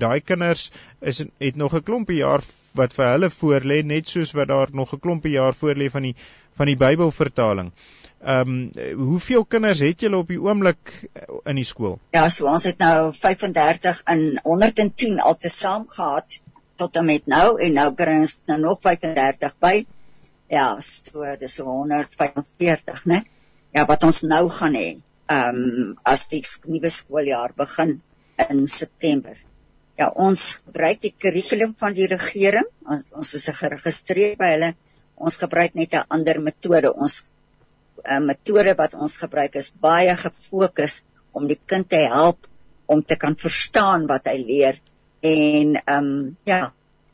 daai 0.03 0.21
kinders 0.21 0.69
is 1.01 1.23
het 1.25 1.55
nog 1.55 1.75
'n 1.75 1.83
klompie 1.89 2.21
jaar 2.21 2.45
wat 2.79 2.93
vir 2.95 3.09
hulle 3.11 3.29
voorlê 3.35 3.81
net 3.83 4.07
soos 4.07 4.31
wat 4.37 4.47
daar 4.47 4.69
nog 4.71 4.93
'n 4.93 4.99
klompie 4.99 5.33
jaar 5.33 5.57
voorlê 5.63 5.89
van 5.91 6.07
die 6.07 6.15
van 6.59 6.71
die 6.71 6.77
Bybelvertaling. 6.77 7.71
Ehm 8.21 8.53
um, 8.53 8.97
hoeveel 8.97 9.45
kinders 9.45 9.81
het 9.81 10.03
julle 10.05 10.19
op 10.21 10.29
die 10.29 10.39
oomblik 10.41 10.91
in 11.49 11.57
die 11.57 11.65
skool? 11.65 11.97
Ja, 12.13 12.27
so 12.29 12.47
ons 12.51 12.67
het 12.69 12.77
nou 12.77 13.13
35 13.17 14.03
in 14.13 14.25
110 14.43 15.19
altesaam 15.19 15.87
gehad 15.89 16.41
tot 16.77 16.95
en 16.95 17.05
met 17.05 17.25
nou 17.25 17.57
en 17.61 17.73
nou 17.73 17.89
kry 17.97 18.19
ons 18.21 18.39
nou 18.49 18.59
nog 18.61 18.81
35 18.81 19.57
by. 19.59 19.85
Ja, 20.51 20.75
so 20.79 21.25
dis 21.39 21.57
145, 21.57 23.05
né? 23.09 23.23
Ja, 23.73 23.85
wat 23.89 24.03
ons 24.03 24.21
nou 24.27 24.49
gaan 24.49 24.77
hê. 24.77 24.89
ehm 25.31 25.59
um, 25.63 25.91
as 26.03 26.27
die 26.31 26.41
nuwe 26.67 26.89
skooljaar 26.91 27.53
begin 27.57 27.99
in 28.49 28.65
September. 28.67 29.35
Ja, 29.99 30.09
ons 30.25 30.63
gebruik 30.65 31.01
die 31.05 31.13
kurrikulum 31.23 31.75
van 31.79 31.95
die 31.95 32.07
regering. 32.11 32.67
Ons 32.89 33.07
ons 33.15 33.33
is 33.37 33.47
geregistreer 33.59 34.35
by 34.39 34.49
hulle. 34.55 34.71
Ons 35.27 35.37
gebruik 35.43 35.75
net 35.79 35.93
'n 35.95 36.05
ander 36.15 36.41
metode. 36.47 36.93
Ons 36.93 37.15
'n 37.23 38.15
uh, 38.15 38.21
metode 38.31 38.73
wat 38.81 38.93
ons 39.03 39.17
gebruik 39.23 39.55
is 39.61 39.73
baie 39.87 40.15
gefokus 40.25 41.03
om 41.31 41.47
die 41.47 41.59
kind 41.65 41.89
te 41.89 42.01
help 42.15 42.47
om 42.85 43.03
te 43.03 43.15
kan 43.15 43.35
verstaan 43.35 44.07
wat 44.07 44.27
hy 44.31 44.37
leer. 44.51 44.81
En 45.21 45.75
ehm 45.77 45.97
um, 45.97 46.37
ja, 46.45 46.73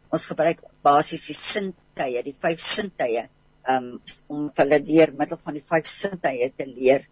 ons 0.10 0.30
gebruik 0.32 0.64
basies 0.82 1.28
die 1.28 1.40
sintuie, 1.40 2.24
die 2.24 2.38
vyf 2.46 2.60
sintuie 2.64 3.28
um, 3.68 4.00
om 4.32 4.50
hulle 4.56 4.80
deur 4.80 5.14
middel 5.20 5.40
van 5.44 5.60
die 5.60 5.68
vyf 5.74 5.86
sintuie 5.86 6.52
te 6.56 6.66
leer 6.66 7.04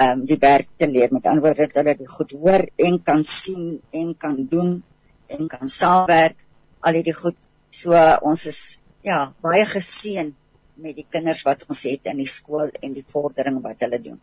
um 0.00 0.24
die 0.26 0.38
werk 0.40 0.68
te 0.78 0.88
leer. 0.88 1.10
Met 1.12 1.26
ander 1.26 1.42
woorde 1.44 1.66
dat 1.66 1.80
hulle 1.82 1.96
dit 1.98 2.10
goed 2.10 2.32
hoor 2.32 2.66
en 2.76 2.98
kan 3.02 3.24
sien 3.24 3.80
en 3.90 4.14
kan 4.16 4.36
doen 4.50 4.82
en 5.26 5.48
kan 5.48 5.68
saamwerk 5.68 6.36
al 6.80 6.98
hierdie 6.98 7.16
goed. 7.16 7.36
So 7.70 7.96
ons 8.22 8.46
is 8.46 8.60
ja 9.06 9.32
baie 9.42 9.64
geseën 9.66 10.34
met 10.82 10.96
die 10.96 11.06
kinders 11.08 11.42
wat 11.46 11.66
ons 11.68 11.86
het 11.88 12.10
in 12.12 12.20
die 12.22 12.28
skool 12.28 12.70
en 12.80 12.94
die 12.96 13.06
vordering 13.14 13.62
wat 13.64 13.82
hulle 13.86 14.00
doen. 14.02 14.20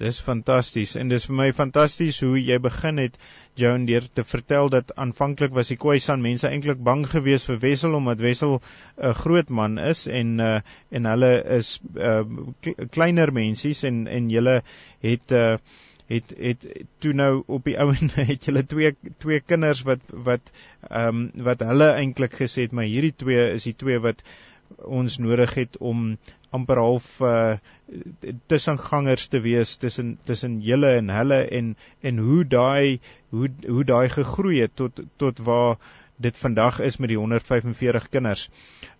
Dis 0.00 0.20
fantasties 0.24 0.94
en 0.96 1.10
dis 1.12 1.26
vir 1.28 1.36
my 1.36 1.46
fantasties 1.56 2.22
hoe 2.24 2.38
jy 2.40 2.56
begin 2.64 3.02
het 3.02 3.18
Joan 3.60 3.84
deur 3.88 4.06
te 4.16 4.24
vertel 4.24 4.70
dat 4.72 4.94
aanvanklik 5.04 5.52
was 5.58 5.68
die 5.72 5.76
Khoisan 5.82 6.24
mense 6.24 6.48
eintlik 6.48 6.80
bang 6.86 7.04
geweest 7.14 7.50
vir 7.50 7.60
Wessel 7.66 7.98
omdat 7.98 8.24
Wessel 8.24 8.56
'n 8.56 8.62
uh, 8.62 9.12
groot 9.24 9.52
man 9.60 9.76
is 9.78 10.06
en 10.06 10.40
uh, 10.40 10.54
en 10.90 11.10
hulle 11.12 11.30
is 11.58 11.74
uh, 11.96 12.24
kleiner 12.96 13.32
mensies 13.42 13.84
en 13.84 14.06
en 14.06 14.32
julle 14.32 14.62
het 15.04 15.36
uh, 15.42 15.58
het 16.10 16.32
het 16.38 16.64
toe 16.98 17.12
nou 17.12 17.42
op 17.46 17.68
die 17.68 17.78
ouend 17.84 18.14
het 18.16 18.48
julle 18.48 18.64
twee 18.66 18.94
twee 19.18 19.40
kinders 19.40 19.82
wat 19.90 20.14
wat 20.30 20.52
ehm 20.88 21.08
um, 21.08 21.44
wat 21.50 21.60
hulle 21.68 21.92
eintlik 21.92 22.40
gesê 22.40 22.66
het 22.66 22.72
maar 22.72 22.88
hierdie 22.88 23.14
twee 23.24 23.50
is 23.58 23.68
die 23.68 23.76
twee 23.84 24.00
wat 24.08 24.24
ons 24.78 25.18
nodig 25.18 25.54
het 25.54 25.76
om 25.78 26.18
amper 26.50 26.80
half 26.82 27.20
uh, 27.20 27.56
tussengangers 28.50 29.26
te 29.30 29.40
wees 29.40 29.76
tussen 29.76 30.18
tussen 30.24 30.60
julle 30.66 30.92
en 30.98 31.10
hulle 31.14 31.40
en 31.58 31.76
en 32.00 32.18
hoe 32.18 32.44
daai 32.44 33.00
hoe 33.30 33.50
hoe 33.66 33.84
daai 33.84 34.08
gegroei 34.08 34.60
het 34.60 34.74
tot 34.74 35.02
tot 35.16 35.38
waar 35.38 35.76
dit 36.20 36.36
vandag 36.36 36.80
is 36.84 36.98
met 37.00 37.08
die 37.08 37.18
145 37.18 38.08
kinders. 38.08 38.48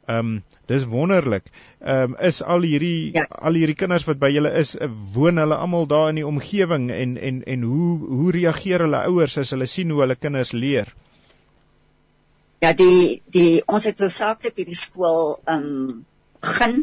Ehm 0.06 0.18
um, 0.18 0.30
dis 0.66 0.84
wonderlik. 0.84 1.50
Ehm 1.80 2.14
um, 2.14 2.16
is 2.28 2.42
al 2.42 2.64
hierdie 2.66 3.10
ja. 3.14 3.26
al 3.28 3.58
hierdie 3.58 3.76
kinders 3.82 4.06
wat 4.08 4.18
by 4.22 4.30
julle 4.32 4.52
is, 4.62 4.76
woon 5.14 5.42
hulle 5.42 5.58
almal 5.66 5.86
daar 5.90 6.08
in 6.14 6.22
die 6.22 6.26
omgewing 6.26 6.90
en 6.94 7.16
en 7.18 7.44
en 7.44 7.68
hoe 7.72 7.92
hoe 8.06 8.32
reageer 8.38 8.86
hulle 8.86 9.04
ouers 9.10 9.38
as 9.38 9.52
hulle 9.54 9.68
sien 9.74 9.90
hoe 9.90 10.00
hulle 10.06 10.16
kinders 10.16 10.52
leer? 10.56 10.94
Ja, 12.60 12.74
die 12.76 13.22
die 13.32 13.62
ons 13.64 13.86
het 13.88 14.00
hoofsaaklik 14.04 14.58
hierdie 14.60 14.76
skool 14.76 15.38
ehm 15.48 15.68
um, 15.68 15.92
begin 16.44 16.74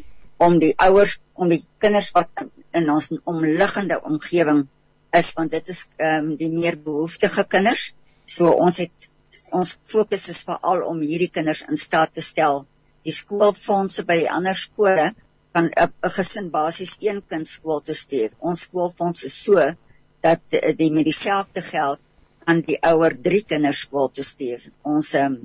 om 0.46 0.56
die 0.62 0.72
ouers 0.86 1.18
om 1.34 1.52
die 1.54 1.64
kinders 1.84 2.08
wat 2.16 2.30
in, 2.42 2.50
in 2.80 2.90
ons 2.94 3.12
omliggende 3.30 4.00
omgewing 4.10 4.64
is 5.20 5.30
want 5.38 5.54
dit 5.54 5.70
is 5.74 5.84
ehm 5.98 6.32
um, 6.32 6.32
die 6.40 6.50
meer 6.50 6.80
behoeftige 6.88 7.46
kinders. 7.52 7.84
So 8.26 8.50
ons 8.66 8.80
het 8.82 9.10
ons 9.60 9.76
fokus 9.94 10.26
is 10.34 10.42
veral 10.48 10.82
om 10.88 11.04
hierdie 11.06 11.30
kinders 11.36 11.62
in 11.70 11.78
staat 11.78 12.16
te 12.18 12.24
stel. 12.26 12.64
Die 13.06 13.14
skoolfondse 13.14 14.06
by 14.10 14.18
die 14.24 14.32
ander 14.34 14.58
skole 14.58 15.12
kan 15.54 15.70
'n 15.70 16.14
gesin 16.16 16.50
basies 16.56 16.96
een 17.06 17.22
kind 17.30 17.48
skool 17.48 17.84
toe 17.86 17.96
stuur. 18.02 18.34
Ons 18.40 18.66
skoolfonds 18.66 19.30
is 19.30 19.38
so 19.44 19.70
dat 20.26 20.42
die 20.82 20.90
met 20.98 21.06
dieselfde 21.06 21.62
geld 21.62 22.02
aan 22.50 22.66
die 22.66 22.80
ouer 22.82 23.14
drie 23.30 23.44
kinders 23.46 23.86
skool 23.86 24.10
toe 24.10 24.24
stuur. 24.24 24.66
Ons 24.82 25.14
um, 25.22 25.38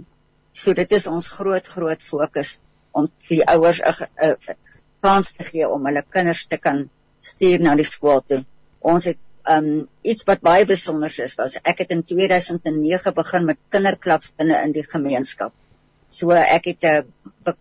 so 0.53 0.75
dit 0.77 0.93
is 0.93 1.07
ons 1.09 1.29
groot 1.39 1.69
groot 1.75 2.03
fokus 2.05 2.61
om 2.93 3.09
die 3.29 3.43
ouers 3.49 3.81
'n 3.81 4.37
kans 5.03 5.33
te 5.37 5.45
gee 5.45 5.69
om 5.69 5.87
hulle 5.89 6.05
kinders 6.15 6.47
te 6.47 6.59
kan 6.59 6.89
stuur 7.23 7.61
na 7.61 7.75
die 7.79 7.89
skool 7.89 8.21
toe. 8.21 8.45
Ons 8.81 9.05
het 9.11 9.19
um 9.55 9.89
iets 10.07 10.23
wat 10.29 10.45
baie 10.47 10.67
besonder 10.67 11.11
is, 11.25 11.35
was 11.39 11.57
ek 11.65 11.83
het 11.83 11.91
in 11.91 12.05
2009 12.07 13.15
begin 13.15 13.45
met 13.49 13.59
kinderklubs 13.75 14.35
binne 14.39 14.61
in 14.63 14.73
die 14.77 14.87
gemeenskap. 14.87 15.53
So 16.11 16.31
ek 16.31 16.65
het 16.71 16.85
'n 16.85 17.07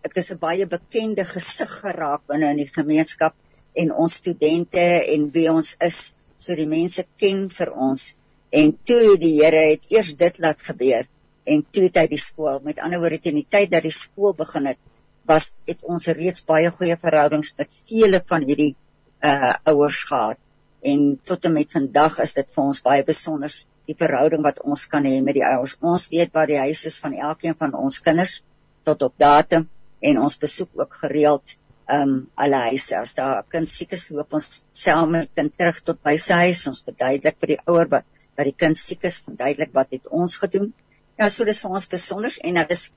ek 0.04 0.16
is 0.16 0.32
'n 0.32 0.38
baie 0.38 0.66
bekende 0.66 1.24
gesig 1.24 1.70
geraak 1.82 2.26
binne 2.26 2.50
in 2.50 2.60
die 2.62 2.70
gemeenskap 2.70 3.34
en 3.74 3.92
ons 3.92 4.14
studente 4.14 4.86
en 5.14 5.30
wie 5.32 5.50
ons 5.50 5.76
is, 5.80 6.14
so 6.38 6.54
die 6.54 6.66
mense 6.66 7.06
ken 7.18 7.48
vir 7.48 7.72
ons. 7.72 8.16
En 8.52 8.78
toe 8.84 9.16
die 9.16 9.40
Here 9.40 9.70
het 9.70 9.90
eers 9.90 10.14
dit 10.14 10.38
laat 10.38 10.62
gebeur 10.62 11.06
en 11.44 11.64
toe 11.70 11.84
het 11.88 11.96
hy 11.96 12.06
die 12.12 12.20
skool, 12.20 12.60
met 12.62 12.78
ander 12.78 13.00
woorde 13.02 13.18
teen 13.18 13.40
die 13.40 13.48
tyd 13.48 13.70
dat 13.70 13.82
die 13.82 13.94
skool 13.94 14.34
begin 14.38 14.66
het, 14.70 14.78
was 15.26 15.62
het 15.66 15.82
ons 15.82 16.08
reeds 16.08 16.44
baie 16.46 16.70
goeie 16.70 16.96
verhoudings 16.96 17.54
met 17.58 17.70
vele 17.88 18.22
van 18.28 18.46
hierdie 18.46 18.74
uh 19.22 19.54
ouers 19.70 20.02
gehad 20.08 20.38
en 20.82 21.20
tot 21.24 21.44
en 21.46 21.54
met 21.54 21.70
vandag 21.70 22.18
is 22.24 22.34
dit 22.34 22.48
vir 22.54 22.64
ons 22.64 22.82
baie 22.82 23.04
besonder 23.06 23.54
die 23.86 23.96
verhouding 23.98 24.42
wat 24.46 24.60
ons 24.66 24.88
kan 24.90 25.06
hê 25.06 25.20
met 25.22 25.36
die 25.38 25.44
ouers. 25.46 25.76
Ons 25.80 26.08
weet 26.10 26.32
waar 26.34 26.50
die 26.50 26.58
huis 26.58 26.84
is 26.90 26.98
van 27.02 27.14
elkeen 27.14 27.54
van 27.58 27.74
ons 27.78 28.00
kinders 28.02 28.40
tot 28.86 29.02
op 29.06 29.14
datum 29.18 29.68
en 30.02 30.18
ons 30.22 30.38
besoek 30.44 30.82
ook 30.82 30.96
gereeld 31.04 31.54
um 31.92 32.14
alle 32.34 32.60
huise. 32.68 32.96
As 32.98 33.14
daar 33.14 33.42
'n 33.42 33.50
kind 33.54 33.68
siek 33.68 33.92
is, 33.92 34.10
loop 34.10 34.32
ons 34.32 34.64
self 34.72 35.08
met 35.08 35.28
die 35.28 35.42
kind 35.42 35.52
terug 35.58 35.82
tot 35.82 36.02
by 36.02 36.16
sy 36.16 36.38
huis. 36.46 36.66
Ons 36.66 36.82
verduidelik 36.82 37.36
vir 37.40 37.54
die 37.54 37.60
ouer 37.66 37.88
wat 37.88 38.04
dat 38.36 38.44
die 38.44 38.58
kind 38.64 38.78
siek 38.78 39.04
is, 39.04 39.22
verduidelik 39.22 39.72
wat 39.72 39.90
het 39.90 40.06
ons 40.08 40.36
gedoen. 40.38 40.72
Ja, 41.18 41.28
so 41.28 41.44
dis 41.44 41.60
vir 41.64 41.76
ons 41.78 41.88
besonder 41.88 42.38
en 42.42 42.60
dit 42.60 42.74
is 42.76 42.88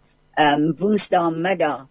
um 0.46 0.72
woensdae 0.80 1.32
middag 1.32 1.86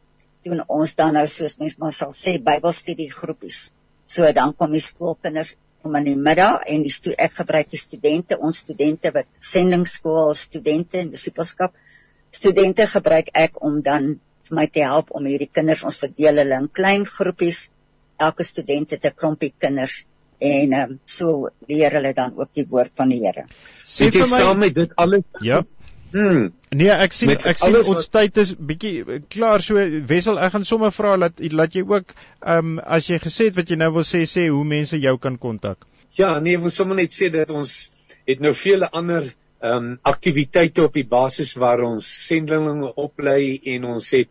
doen 0.45 0.61
ons 0.69 0.95
dan 0.99 1.15
nou 1.17 1.25
soos 1.31 1.57
mens 1.61 1.79
maar 1.81 1.95
sal 1.97 2.13
sê 2.13 2.37
Bybelstudie 2.49 3.11
groepies. 3.13 3.71
So 4.07 4.29
dan 4.37 4.53
kom 4.59 4.75
die 4.77 4.83
skoolkinders 4.85 5.55
om 5.85 5.97
in 6.01 6.09
die 6.09 6.17
middag 6.17 6.65
en 6.69 6.85
die 6.85 6.93
stu 6.93 7.13
ek 7.27 7.39
gebruik 7.41 7.71
die 7.73 7.81
studente, 7.81 8.39
ons 8.41 8.63
studente 8.65 9.13
wat 9.15 9.29
sendingskool 9.41 10.35
studente 10.37 11.01
en 11.01 11.13
disipelskap 11.13 11.77
studente 12.35 12.87
gebruik 12.91 13.31
ek 13.37 13.61
om 13.63 13.81
dan 13.85 14.17
vir 14.49 14.59
my 14.59 14.67
te 14.69 14.83
help 14.85 15.13
om 15.17 15.29
hierdie 15.29 15.51
kinders 15.53 15.85
ons 15.89 16.01
verdeel 16.03 16.43
hulle 16.43 16.59
in 16.65 16.69
klein 16.81 17.07
groepies. 17.09 17.71
Elke 18.21 18.45
student 18.45 18.91
het 18.91 19.07
'n 19.07 19.17
klompie 19.17 19.55
kinders 19.59 20.05
en 20.39 20.73
ehm 20.73 20.91
um, 20.91 20.99
so 21.05 21.49
leer 21.69 21.93
hulle 21.97 22.13
dan 22.15 22.35
ook 22.37 22.51
die 22.53 22.67
woord 22.69 22.93
van 22.97 23.09
die 23.09 23.21
Here. 23.25 23.47
Sê 23.87 24.11
vir 24.11 24.29
my 24.29 24.39
saam 24.43 24.59
met 24.59 24.75
dit 24.75 24.91
alles. 24.97 25.25
Ja. 25.41 25.63
Hmm. 26.15 26.53
Nee, 26.71 26.93
ek 26.95 27.15
sien 27.17 27.33
ek 27.35 27.59
sien 27.59 27.75
ons 27.75 27.89
wat... 27.91 28.09
tyd 28.15 28.37
is 28.39 28.53
bietjie 28.55 28.93
eh, 29.03 29.17
klaar 29.35 29.63
so 29.65 29.83
Wessel 30.11 30.39
ek 30.39 30.53
gaan 30.55 30.67
sommer 30.69 30.93
vra 30.95 31.17
dat 31.25 31.43
laat 31.51 31.75
jy 31.75 31.83
ook 31.83 32.15
ehm 32.15 32.77
um, 32.77 32.77
as 32.99 33.09
jy 33.11 33.19
gesê 33.25 33.49
het 33.49 33.59
wat 33.59 33.73
jy 33.73 33.79
nou 33.81 33.91
wil 33.97 34.07
sê 34.07 34.23
sê 34.31 34.47
hoe 34.47 34.63
mense 34.75 35.01
jou 35.03 35.17
kan 35.19 35.41
kontak. 35.43 35.83
Ja, 36.15 36.37
nee, 36.39 36.55
ek 36.55 36.63
wil 36.69 36.75
sommer 36.75 37.01
net 37.01 37.17
sê 37.19 37.33
dat 37.35 37.51
ons 37.51 37.75
het 38.31 38.45
nou 38.47 38.55
vele 38.55 38.91
ander 38.95 39.27
ehm 39.27 39.91
um, 39.91 39.91
aktiwiteite 40.07 40.87
op 40.87 40.95
die 40.95 41.09
basis 41.19 41.57
waar 41.59 41.83
ons 41.83 42.07
sendlinge 42.29 42.95
oplei 42.95 43.59
en 43.75 43.91
ons 43.97 44.15
het 44.15 44.31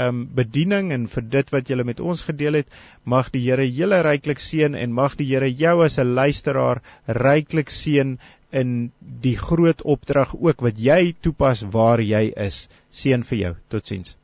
um 0.07 0.27
bediening 0.41 0.93
en 0.95 1.07
vir 1.15 1.25
dit 1.37 1.51
wat 1.55 1.71
julle 1.71 1.85
met 1.85 2.01
ons 2.01 2.23
gedeel 2.31 2.61
het. 2.61 2.69
Mag 3.05 3.31
die 3.35 3.43
Here 3.47 3.67
julle 3.67 4.03
ryklik 4.07 4.43
seën 4.43 4.75
en 4.75 4.95
mag 4.95 5.17
die 5.19 5.27
Here 5.31 5.51
jou 5.51 5.83
as 5.85 5.99
'n 5.99 6.15
luisteraar 6.15 6.83
ryklik 7.07 7.71
seën 7.71 8.19
in 8.51 8.93
die 9.01 9.37
groot 9.37 9.83
opdrag 9.83 10.35
ook 10.35 10.63
wat 10.69 10.79
jy 10.79 11.15
toepas 11.21 11.63
waar 11.63 12.01
jy 12.01 12.33
is. 12.37 12.69
Seën 12.91 13.23
vir 13.23 13.39
jou. 13.39 13.55
Totsiens. 13.69 14.17